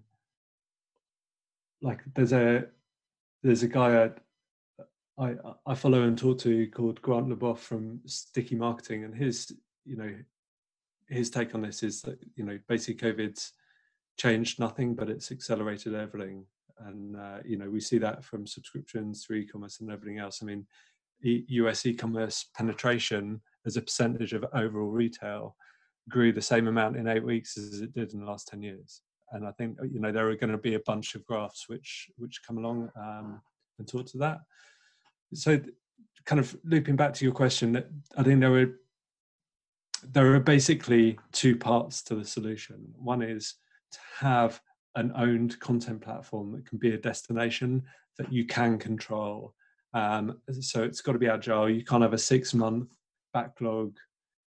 like 1.81 2.01
there's 2.15 2.33
a 2.33 2.65
there's 3.43 3.63
a 3.63 3.67
guy 3.67 4.05
I, 4.05 4.11
I, 5.19 5.35
I 5.65 5.75
follow 5.75 6.03
and 6.03 6.17
talk 6.17 6.39
to 6.39 6.67
called 6.67 7.01
Grant 7.01 7.29
LeBoff 7.29 7.59
from 7.59 7.99
Sticky 8.05 8.55
Marketing, 8.55 9.03
and 9.03 9.15
his 9.15 9.51
you 9.85 9.95
know 9.95 10.11
his 11.07 11.29
take 11.29 11.53
on 11.53 11.61
this 11.61 11.83
is 11.83 12.01
that 12.01 12.19
you 12.35 12.43
know 12.43 12.57
basically 12.67 13.11
COVID's 13.11 13.53
changed 14.17 14.59
nothing, 14.59 14.95
but 14.95 15.09
it's 15.09 15.31
accelerated 15.31 15.93
everything, 15.93 16.45
and 16.79 17.15
uh, 17.15 17.37
you 17.45 17.57
know 17.57 17.69
we 17.69 17.79
see 17.79 17.99
that 17.99 18.23
from 18.23 18.47
subscriptions 18.47 19.23
through 19.23 19.37
e-commerce 19.37 19.81
and 19.81 19.91
everything 19.91 20.17
else. 20.17 20.39
I 20.41 20.45
mean, 20.45 20.65
e- 21.23 21.45
US 21.47 21.85
e-commerce 21.85 22.49
penetration 22.55 23.39
as 23.67 23.77
a 23.77 23.81
percentage 23.81 24.33
of 24.33 24.45
overall 24.53 24.89
retail 24.89 25.55
grew 26.09 26.33
the 26.33 26.41
same 26.41 26.67
amount 26.67 26.97
in 26.97 27.07
eight 27.07 27.23
weeks 27.23 27.55
as 27.57 27.81
it 27.81 27.93
did 27.93 28.13
in 28.13 28.19
the 28.19 28.25
last 28.25 28.47
ten 28.47 28.63
years. 28.63 29.01
And 29.31 29.45
I 29.45 29.51
think 29.51 29.77
you 29.91 29.99
know 29.99 30.11
there 30.11 30.27
are 30.29 30.35
going 30.35 30.51
to 30.51 30.57
be 30.57 30.73
a 30.73 30.87
bunch 30.87 31.13
of 31.13 31.23
graphs 31.25 31.69
which 31.69 32.09
which 32.17 32.41
come 32.45 32.57
along 32.57 32.89
um, 32.99 33.41
and 33.77 33.87
talk 33.87 34.07
to 34.07 34.17
that. 34.17 34.39
So, 35.33 35.59
kind 36.25 36.39
of 36.39 36.55
looping 36.63 36.95
back 36.95 37.13
to 37.15 37.25
your 37.25 37.33
question, 37.33 37.83
I 38.17 38.23
think 38.23 38.39
there 38.39 38.55
are 38.55 38.79
there 40.11 40.33
are 40.35 40.39
basically 40.39 41.17
two 41.31 41.55
parts 41.55 42.03
to 42.03 42.15
the 42.15 42.25
solution. 42.25 42.93
One 42.97 43.21
is 43.21 43.55
to 43.93 43.99
have 44.19 44.61
an 44.95 45.11
owned 45.15 45.59
content 45.59 46.01
platform 46.01 46.51
that 46.51 46.65
can 46.65 46.77
be 46.77 46.93
a 46.93 46.97
destination 46.97 47.83
that 48.17 48.31
you 48.31 48.45
can 48.45 48.77
control. 48.77 49.53
Um, 49.93 50.39
so 50.59 50.83
it's 50.83 51.01
got 51.01 51.13
to 51.13 51.19
be 51.19 51.27
agile. 51.27 51.69
You 51.69 51.83
can't 51.83 52.01
have 52.01 52.13
a 52.13 52.17
six 52.17 52.53
month 52.53 52.89
backlog 53.33 53.97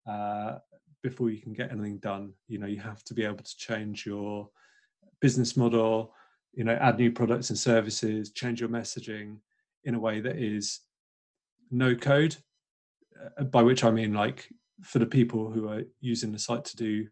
uh, 0.10 0.60
before 1.02 1.30
you 1.30 1.42
can 1.42 1.54
get 1.54 1.72
anything 1.72 1.98
done. 1.98 2.34
You 2.48 2.60
know, 2.60 2.68
you 2.68 2.80
have 2.80 3.04
to 3.06 3.14
be 3.14 3.26
able 3.26 3.44
to 3.44 3.58
change 3.58 4.06
your 4.06 4.50
business 5.22 5.56
model, 5.58 6.14
you 6.54 6.64
know, 6.64 6.78
add 6.82 6.98
new 6.98 7.12
products 7.12 7.50
and 7.50 7.60
services, 7.60 8.32
change 8.32 8.60
your 8.60 8.70
messaging 8.70 9.38
in 9.86 9.96
a 9.96 10.00
way 10.00 10.20
that 10.22 10.38
is 10.38 10.80
no 11.72 11.96
code, 11.96 12.36
uh, 13.40 13.44
by 13.44 13.62
which 13.62 13.84
I 13.84 13.92
mean 13.92 14.14
like 14.14 14.50
for 14.82 15.00
the 15.00 15.06
people 15.06 15.50
who 15.52 15.70
are 15.70 15.84
using 16.02 16.32
the 16.32 16.40
site 16.40 16.66
to 16.66 16.76
do 16.76 17.08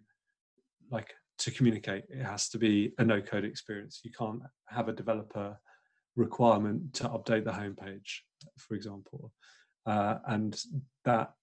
like 0.90 1.14
to 1.38 1.52
communicate 1.52 2.04
it 2.10 2.24
has 2.24 2.50
to 2.50 2.58
be 2.58 2.92
a 2.98 3.06
no 3.06 3.22
code 3.22 3.46
experience. 3.46 4.02
You 4.04 4.12
can't 4.12 4.42
have 4.68 4.90
a 4.90 4.94
developer 4.94 5.58
requirement 6.16 6.94
to 6.96 7.10
update 7.10 7.46
the 7.46 7.52
homepage 7.52 8.20
for 8.58 8.76
example. 8.76 9.32
Uh, 9.86 10.18
and 10.28 10.60
that 11.06 11.34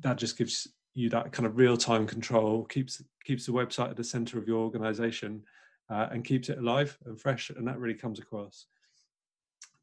that 0.00 0.16
just 0.16 0.36
gives 0.36 0.66
you 0.94 1.08
that 1.10 1.32
kind 1.32 1.46
of 1.46 1.56
real 1.56 1.76
time 1.76 2.06
control 2.06 2.64
keeps 2.64 3.02
keeps 3.24 3.46
the 3.46 3.52
website 3.52 3.90
at 3.90 3.96
the 3.96 4.04
center 4.04 4.38
of 4.38 4.48
your 4.48 4.58
organization 4.58 5.42
uh, 5.90 6.08
and 6.10 6.24
keeps 6.24 6.48
it 6.48 6.58
alive 6.58 6.98
and 7.06 7.20
fresh 7.20 7.50
and 7.50 7.66
that 7.66 7.78
really 7.78 7.94
comes 7.94 8.18
across 8.18 8.66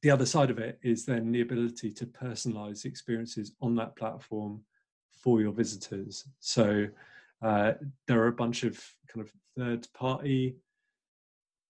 the 0.05 0.11
other 0.11 0.27
side 0.27 0.51
of 0.51 0.59
it 0.59 0.77
is 0.83 1.03
then 1.03 1.31
the 1.31 1.41
ability 1.41 1.91
to 1.91 2.05
personalize 2.05 2.85
experiences 2.85 3.53
on 3.59 3.73
that 3.73 3.95
platform 3.95 4.61
for 5.11 5.41
your 5.41 5.51
visitors. 5.51 6.25
So 6.39 6.85
uh, 7.41 7.71
there 8.07 8.21
are 8.21 8.27
a 8.27 8.31
bunch 8.31 8.63
of 8.63 8.79
kind 9.11 9.25
of 9.25 9.33
third 9.57 9.87
party 9.95 10.57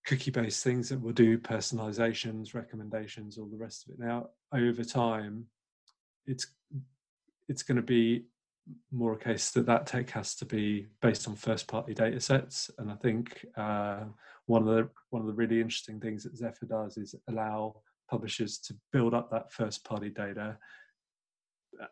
cookie 0.05 0.31
based 0.31 0.65
things 0.65 0.89
that 0.89 1.01
will 1.01 1.13
do 1.13 1.37
personalizations, 1.37 2.53
recommendations, 2.53 3.37
all 3.37 3.47
the 3.47 3.55
rest 3.55 3.87
of 3.87 3.93
it. 3.93 3.99
Now, 3.99 4.31
over 4.53 4.83
time, 4.83 5.45
it's 6.25 6.47
it's 7.47 7.63
going 7.63 7.77
to 7.77 7.81
be 7.81 8.25
more 8.91 9.13
a 9.13 9.17
case 9.17 9.51
that 9.51 9.65
that 9.67 9.87
tech 9.87 10.09
has 10.09 10.35
to 10.35 10.45
be 10.45 10.87
based 11.01 11.25
on 11.29 11.35
first 11.35 11.67
party 11.67 11.93
data 11.93 12.19
sets 12.19 12.71
and 12.79 12.91
i 12.91 12.95
think 12.95 13.45
uh, 13.57 13.99
one 14.47 14.67
of 14.67 14.75
the 14.75 14.89
one 15.11 15.21
of 15.21 15.27
the 15.27 15.33
really 15.33 15.61
interesting 15.61 15.99
things 15.99 16.23
that 16.23 16.33
zephr 16.33 16.67
does 16.67 16.97
is 16.97 17.13
allow 17.29 17.75
publishers 18.09 18.59
to 18.59 18.75
build 18.91 19.13
up 19.13 19.29
that 19.31 19.51
first 19.51 19.83
party 19.83 20.09
data. 20.09 20.57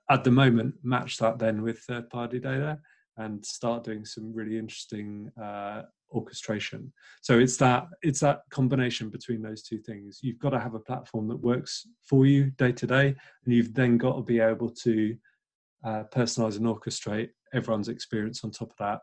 At 0.10 0.24
the 0.24 0.32
moment 0.32 0.76
match 0.84 1.18
that 1.18 1.40
then 1.40 1.62
with 1.62 1.80
third 1.80 2.10
party 2.10 2.40
data 2.40 2.80
and 3.18 3.46
start 3.46 3.84
doing 3.84 4.06
some 4.06 4.34
really 4.34 4.58
interesting 4.58 5.30
uh, 5.42 5.84
orchestration. 6.12 6.92
So 7.22 7.38
it's 7.38 7.58
that 7.58 7.88
it's 8.02 8.22
that 8.22 8.42
combination 8.50 9.10
between 9.10 9.42
those 9.42 9.62
two 9.62 9.80
things. 9.80 10.20
You've 10.22 10.40
got 10.40 10.52
to 10.52 10.60
have 10.60 10.74
a 10.74 10.80
platform 10.80 11.28
that 11.28 11.38
works 11.38 11.88
for 12.08 12.26
you 12.26 12.52
day 12.52 12.72
to 12.72 12.88
day 12.88 13.08
and 13.46 13.54
you've 13.54 13.74
then 13.74 13.98
got 13.98 14.16
to 14.16 14.22
be 14.22 14.40
able 14.40 14.70
to 14.70 15.16
uh, 15.84 16.04
personalize 16.14 16.58
and 16.58 16.66
orchestrate 16.66 17.30
everyone's 17.54 17.90
experience 17.90 18.44
on 18.44 18.52
top 18.52 18.72
of 18.72 18.78
that. 18.78 19.00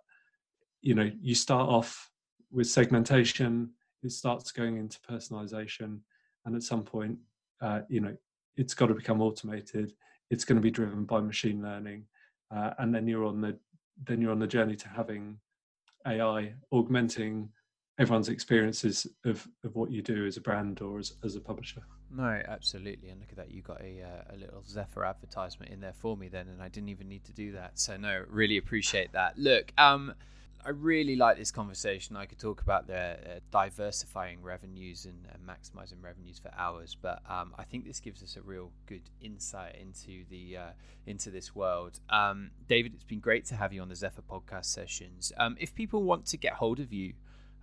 You 0.80 0.94
know 0.94 1.10
you 1.20 1.34
start 1.34 1.68
off 1.68 2.10
with 2.50 2.66
segmentation 2.66 3.70
it 4.02 4.12
starts 4.12 4.52
going 4.52 4.76
into 4.78 4.98
personalization 5.08 6.00
and 6.44 6.54
at 6.54 6.62
some 6.62 6.82
point 6.82 7.18
uh, 7.60 7.80
you 7.88 8.00
know 8.00 8.16
it's 8.56 8.74
got 8.74 8.86
to 8.86 8.94
become 8.94 9.20
automated 9.20 9.92
it's 10.30 10.44
going 10.44 10.56
to 10.56 10.62
be 10.62 10.70
driven 10.70 11.04
by 11.04 11.20
machine 11.20 11.62
learning 11.62 12.04
uh, 12.54 12.70
and 12.78 12.94
then 12.94 13.06
you're 13.06 13.24
on 13.24 13.40
the 13.40 13.56
then 14.04 14.20
you're 14.20 14.32
on 14.32 14.38
the 14.38 14.46
journey 14.46 14.76
to 14.76 14.88
having 14.88 15.38
ai 16.06 16.52
augmenting 16.72 17.48
everyone's 17.98 18.30
experiences 18.30 19.06
of, 19.26 19.46
of 19.62 19.76
what 19.76 19.90
you 19.90 20.00
do 20.00 20.24
as 20.24 20.38
a 20.38 20.40
brand 20.40 20.80
or 20.80 20.98
as, 20.98 21.12
as 21.22 21.36
a 21.36 21.40
publisher. 21.40 21.82
No 22.10 22.40
absolutely 22.48 23.10
and 23.10 23.20
look 23.20 23.28
at 23.30 23.36
that 23.36 23.50
you 23.50 23.60
got 23.60 23.80
a, 23.82 24.02
uh, 24.02 24.34
a 24.34 24.36
little 24.36 24.62
zephr 24.62 25.06
advertisement 25.06 25.70
in 25.70 25.80
there 25.80 25.92
for 25.92 26.16
me 26.16 26.28
then 26.28 26.48
and 26.48 26.60
i 26.60 26.68
didn't 26.68 26.88
even 26.88 27.08
need 27.08 27.24
to 27.24 27.32
do 27.32 27.52
that 27.52 27.78
so 27.78 27.96
no 27.96 28.24
really 28.28 28.56
appreciate 28.56 29.12
that. 29.12 29.38
Look 29.38 29.72
um 29.78 30.14
I 30.64 30.70
really 30.70 31.16
like 31.16 31.36
this 31.36 31.50
conversation. 31.50 32.16
I 32.16 32.26
could 32.26 32.38
talk 32.38 32.60
about 32.60 32.86
the 32.86 33.12
uh, 33.12 33.40
diversifying 33.50 34.42
revenues 34.42 35.06
and, 35.06 35.26
and, 35.32 35.42
maximizing 35.46 36.02
revenues 36.02 36.38
for 36.38 36.50
hours, 36.56 36.96
but 37.00 37.22
um, 37.28 37.54
I 37.58 37.64
think 37.64 37.86
this 37.86 38.00
gives 38.00 38.22
us 38.22 38.36
a 38.36 38.42
real 38.42 38.70
good 38.86 39.08
insight 39.20 39.76
into 39.80 40.24
the 40.28 40.56
uh, 40.56 40.70
into 41.06 41.30
this 41.30 41.54
world. 41.54 42.00
Um, 42.10 42.50
David, 42.68 42.94
it's 42.94 43.04
been 43.04 43.20
great 43.20 43.46
to 43.46 43.56
have 43.56 43.72
you 43.72 43.80
on 43.80 43.88
the 43.88 43.94
Zephr 43.94 44.22
podcast 44.28 44.66
sessions. 44.66 45.32
Um, 45.38 45.56
if 45.58 45.74
people 45.74 46.02
want 46.02 46.26
to 46.26 46.36
get 46.36 46.54
hold 46.54 46.78
of 46.78 46.92
you 46.92 47.14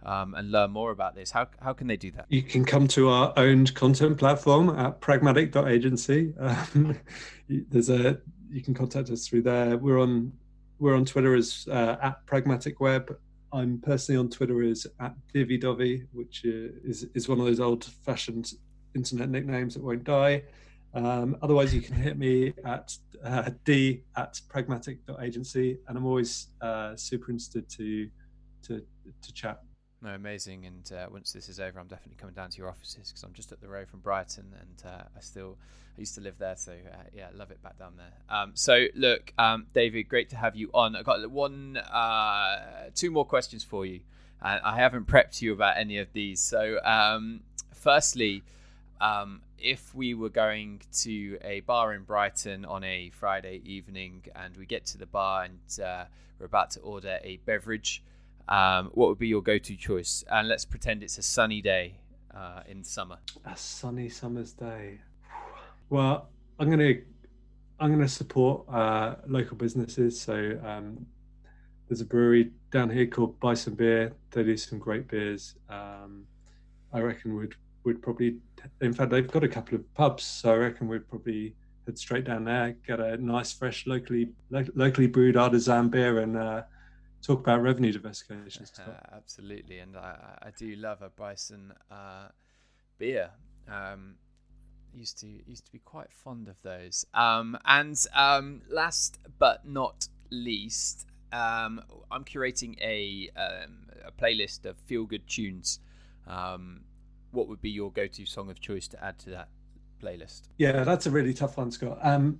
um, 0.04 0.34
and 0.34 0.52
learn 0.52 0.72
more 0.72 0.92
about 0.92 1.16
this, 1.16 1.32
how 1.32 1.48
how 1.62 1.74
can 1.74 1.88
they 1.88 1.98
do 1.98 2.12
that? 2.12 2.26
You 2.30 2.42
can 2.42 2.66
come 2.66 2.88
to 2.90 3.10
our 3.10 3.34
owned 3.38 3.76
content 3.76 4.18
platform 4.18 4.70
at 4.70 5.02
pragmatic.agency. 5.02 6.34
Um, 6.40 6.98
there's 7.50 7.90
a 7.90 8.20
you 8.50 8.62
can 8.62 8.74
contact 8.74 9.10
us 9.10 9.28
through 9.28 9.44
there. 9.44 9.78
We're 9.78 10.00
on 10.00 10.34
we're 10.80 10.96
on 10.96 11.06
Twitter 11.06 11.36
as 11.36 11.68
uh, 11.72 11.98
at 12.02 12.26
Pragmatic 12.26 12.80
Web. 12.80 13.18
I'm 13.54 13.80
personally 13.80 14.20
on 14.20 14.30
Twitter 14.30 14.64
as 14.64 14.86
at 15.00 15.16
Divi 15.34 16.06
which 16.12 16.44
is 16.44 17.08
is 17.14 17.30
one 17.30 17.40
of 17.40 17.46
those 17.46 17.60
old-fashioned 17.60 18.54
internet 18.96 19.30
nicknames 19.30 19.74
that 19.76 19.84
won't 19.84 20.04
die. 20.04 20.44
Um, 20.94 21.38
otherwise, 21.42 21.74
you 21.74 21.82
can 21.82 21.96
hit 21.96 22.18
me 22.18 22.54
at 22.66 22.96
uh, 23.24 23.50
d 23.66 24.04
at 24.16 24.40
pragmatic.agency, 24.50 25.78
and 25.88 25.98
I'm 25.98 26.06
always 26.06 26.48
uh, 26.62 26.96
super 26.96 27.32
interested 27.32 27.70
to 27.70 28.10
to 28.64 28.82
to 29.22 29.34
chat. 29.34 29.62
No, 30.02 30.10
amazing. 30.10 30.66
And 30.66 30.92
uh, 30.92 31.08
once 31.12 31.32
this 31.32 31.50
is 31.50 31.60
over, 31.60 31.80
I'm 31.80 31.88
definitely 31.88 32.18
coming 32.20 32.36
down 32.36 32.50
to 32.52 32.58
your 32.58 32.70
offices 32.70 33.10
because 33.10 33.24
I'm 33.24 33.34
just 33.34 33.52
up 33.52 33.60
the 33.62 33.68
road 33.68 33.88
from 33.88 34.00
Brighton, 34.00 34.46
and 34.60 34.92
uh, 34.92 35.04
I 35.16 35.20
still 35.22 35.58
I 35.98 36.02
used 36.02 36.14
to 36.16 36.22
live 36.22 36.38
there, 36.38 36.56
so 36.56 36.72
uh, 36.72 36.98
yeah, 37.16 37.28
love 37.34 37.50
it 37.50 37.62
back 37.64 37.80
down 37.80 37.94
there. 37.98 38.14
Um, 38.30 38.52
so 38.54 38.86
look, 38.94 39.34
um, 39.40 39.66
David, 39.74 40.08
great 40.08 40.30
to 40.30 40.36
have 40.36 40.56
you 40.56 40.70
on. 40.74 40.96
I've 40.96 41.06
got 41.06 41.30
one, 41.32 41.78
uh, 41.78 42.90
two 42.94 43.10
more 43.10 43.26
questions 43.26 43.64
for 43.64 43.88
you, 43.88 44.02
I 44.42 44.76
haven't 44.76 45.08
prepped 45.08 45.42
you 45.42 45.54
about 45.54 45.78
any 45.78 45.98
of 45.98 46.14
these. 46.14 46.40
So, 46.40 46.80
um, 46.84 47.42
firstly, 47.74 48.44
um, 49.02 49.42
if 49.60 49.94
we 49.96 50.14
were 50.14 50.30
going 50.30 50.82
to 51.00 51.38
a 51.44 51.62
bar 51.62 51.94
in 51.94 52.04
Brighton 52.04 52.66
on 52.66 52.84
a 52.84 53.10
Friday 53.10 53.62
evening, 53.66 54.24
and 54.36 54.56
we 54.56 54.66
get 54.66 54.86
to 54.88 54.98
the 54.98 55.06
bar 55.06 55.44
and 55.44 55.84
uh, 55.84 56.06
we're 56.40 56.46
about 56.46 56.72
to 56.72 56.80
order 56.82 57.20
a 57.24 57.38
beverage 57.46 58.04
um, 58.50 58.92
what 58.94 59.10
would 59.10 59.20
be 59.20 59.28
your 59.28 59.42
go-to 59.42 59.76
choice? 59.76 60.24
And 60.30 60.48
let's 60.48 60.66
pretend 60.66 61.04
it's 61.04 61.18
a 61.18 61.24
sunny 61.24 61.62
day 61.62 62.00
uh, 62.34 62.62
in 62.68 62.84
summer. 62.84 63.18
A 63.46 63.56
sunny 63.56 64.10
summer's 64.10 64.54
day. 64.54 65.00
Well, 65.90 66.28
I'm 66.60 66.70
gonna 66.70 66.96
I'm 67.80 67.92
gonna 67.92 68.10
support 68.10 68.68
uh, 68.68 69.16
local 69.26 69.56
businesses. 69.56 70.20
So 70.20 70.60
um, 70.66 71.06
there's 71.88 72.02
a 72.02 72.06
brewery 72.06 72.52
down 72.72 72.90
here 72.90 73.08
called 73.08 73.40
Bison 73.40 73.76
Beer. 73.76 74.12
They 74.32 74.44
do 74.44 74.58
some 74.58 74.80
great 74.80 75.08
beers. 75.08 75.56
Um, 75.70 76.26
I 76.92 77.00
reckon 77.00 77.38
we'd 77.38 77.56
would 77.86 78.02
probably. 78.02 78.38
In 78.82 78.92
fact, 78.94 79.12
they've 79.12 79.32
got 79.32 79.44
a 79.44 79.48
couple 79.48 79.76
of 79.76 79.94
pubs, 79.94 80.24
so 80.24 80.52
I 80.52 80.58
reckon 80.58 80.90
we'd 80.90 81.08
probably 81.08 81.56
head 81.86 81.98
straight 81.98 82.26
down 82.26 82.44
there, 82.44 82.76
get 82.86 83.00
a 83.00 83.18
nice, 83.18 83.54
fresh, 83.54 83.88
locally 83.88 84.30
lo- 84.50 84.66
locally 84.76 85.08
brewed 85.08 85.38
artisan 85.38 85.90
beer, 85.90 86.20
and 86.20 86.38
uh, 86.38 86.64
talk 87.28 87.42
about 87.42 87.62
revenue 87.62 87.92
diversification. 87.92 88.66
Uh, 88.80 88.92
absolutely, 89.16 89.80
and 89.80 89.98
I, 89.98 90.38
I 90.44 90.52
do 90.58 90.76
love 90.76 91.02
a 91.02 91.10
Bison 91.10 91.74
uh, 91.92 92.30
beer. 92.98 93.30
Um, 93.68 94.16
used 94.94 95.20
to 95.20 95.28
used 95.46 95.66
to 95.66 95.72
be 95.72 95.80
quite 95.80 96.12
fond 96.12 96.48
of 96.48 96.56
those. 96.64 97.06
Um, 97.14 97.58
and 97.66 97.98
um, 98.14 98.62
last 98.70 99.20
but 99.38 99.68
not 99.68 100.08
least, 100.32 101.06
um, 101.32 101.82
I'm 102.10 102.24
curating 102.24 102.80
a, 102.82 103.30
um, 103.36 103.88
a 104.06 104.12
playlist 104.12 104.66
of 104.66 104.78
feel 104.86 105.06
good 105.06 105.28
tunes. 105.28 105.80
Um, 106.26 106.82
what 107.32 107.48
would 107.50 107.62
be 107.62 107.70
your 107.70 107.92
go 107.92 108.08
to 108.08 108.26
song 108.26 108.50
of 108.50 108.60
choice 108.60 108.88
to 108.90 109.04
add 109.04 109.20
to 109.20 109.30
that 109.32 109.50
playlist? 110.02 110.44
Yeah, 110.58 110.84
that's 110.84 111.06
a 111.06 111.12
really 111.12 111.34
tough 111.34 111.58
one, 111.58 111.72
Scott. 111.72 112.00
Um, 112.02 112.40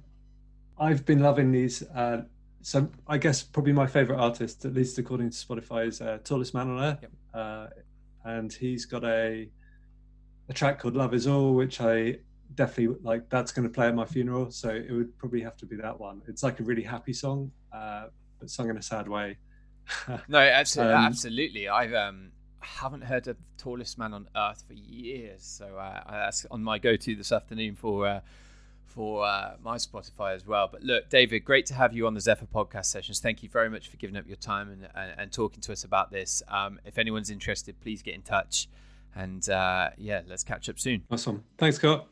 I've 0.80 1.06
been 1.06 1.20
loving 1.20 1.52
these. 1.52 1.84
Uh, 1.84 2.24
so 2.62 2.90
I 3.08 3.18
guess 3.18 3.44
probably 3.44 3.74
my 3.74 3.88
favorite 3.88 4.20
artist, 4.20 4.66
at 4.66 4.74
least 4.74 4.98
according 4.98 5.30
to 5.30 5.36
Spotify, 5.36 5.88
is 5.88 6.02
uh, 6.02 6.20
Tallest 6.24 6.54
Man 6.54 6.70
on 6.70 6.84
Earth, 6.84 7.00
yep. 7.02 7.12
uh, 7.34 7.68
and 8.26 8.52
he's 8.52 8.86
got 8.86 9.04
a 9.04 9.50
a 10.50 10.54
track 10.54 10.80
called 10.80 10.96
"Love 10.96 11.14
Is 11.14 11.28
All," 11.28 11.54
which 11.54 11.82
I 11.82 12.18
definitely 12.56 12.98
like. 13.04 13.30
That's 13.30 13.52
going 13.52 13.68
to 13.68 13.74
play 13.74 13.88
at 13.88 13.96
my 13.96 14.06
funeral, 14.06 14.52
so 14.52 14.70
it 14.70 14.92
would 14.92 15.18
probably 15.18 15.42
have 15.42 15.58
to 15.58 15.66
be 15.66 15.76
that 15.78 16.00
one. 16.00 16.22
It's 16.28 16.44
like 16.44 16.60
a 16.60 16.64
really 16.64 16.84
happy 16.84 17.14
song, 17.14 17.52
uh, 17.72 18.08
but 18.40 18.50
sung 18.50 18.70
in 18.70 18.78
a 18.78 18.82
sad 18.82 19.08
way. 19.08 19.38
no, 20.28 20.40
absolutely, 20.40 20.94
um, 20.94 21.06
absolutely. 21.06 21.70
I've 21.70 21.94
um, 21.94 22.32
haven't 22.60 23.02
heard 23.02 23.28
of 23.28 23.38
tallest 23.58 23.98
man 23.98 24.14
on 24.14 24.28
earth 24.36 24.64
for 24.68 24.74
years, 24.74 25.44
so 25.44 25.78
uh, 25.78 26.02
that's 26.10 26.46
on 26.52 26.64
my 26.64 26.80
go-to 26.80 27.16
this 27.16 27.32
afternoon 27.32 27.76
for 27.76 28.08
uh, 28.08 28.20
for 28.88 29.26
uh, 29.26 29.56
my 29.64 29.78
Spotify 29.78 30.34
as 30.34 30.48
well. 30.48 30.68
But 30.72 30.84
look, 30.84 31.10
David, 31.10 31.46
great 31.46 31.66
to 31.68 31.74
have 31.74 31.94
you 31.94 32.08
on 32.08 32.14
the 32.14 32.20
Zephr 32.20 32.48
podcast 32.48 32.86
sessions. 32.86 33.20
Thank 33.20 33.44
you 33.44 33.50
very 33.50 33.70
much 33.70 33.90
for 33.90 33.98
giving 33.98 34.18
up 34.18 34.26
your 34.28 34.38
time 34.38 34.70
and, 34.70 34.88
and, 34.96 35.14
and 35.18 35.32
talking 35.32 35.62
to 35.62 35.72
us 35.72 35.84
about 35.84 36.12
this. 36.12 36.42
Um, 36.48 36.80
if 36.86 36.98
anyone's 36.98 37.30
interested, 37.30 37.80
please 37.82 38.02
get 38.02 38.16
in 38.16 38.22
touch. 38.22 38.68
And 39.16 39.48
uh, 39.50 39.92
yeah, 39.98 40.22
let's 40.28 40.44
catch 40.44 40.70
up 40.70 40.80
soon. 40.80 41.04
Awesome. 41.12 41.44
Thanks, 41.58 41.78
Scott. 41.78 42.08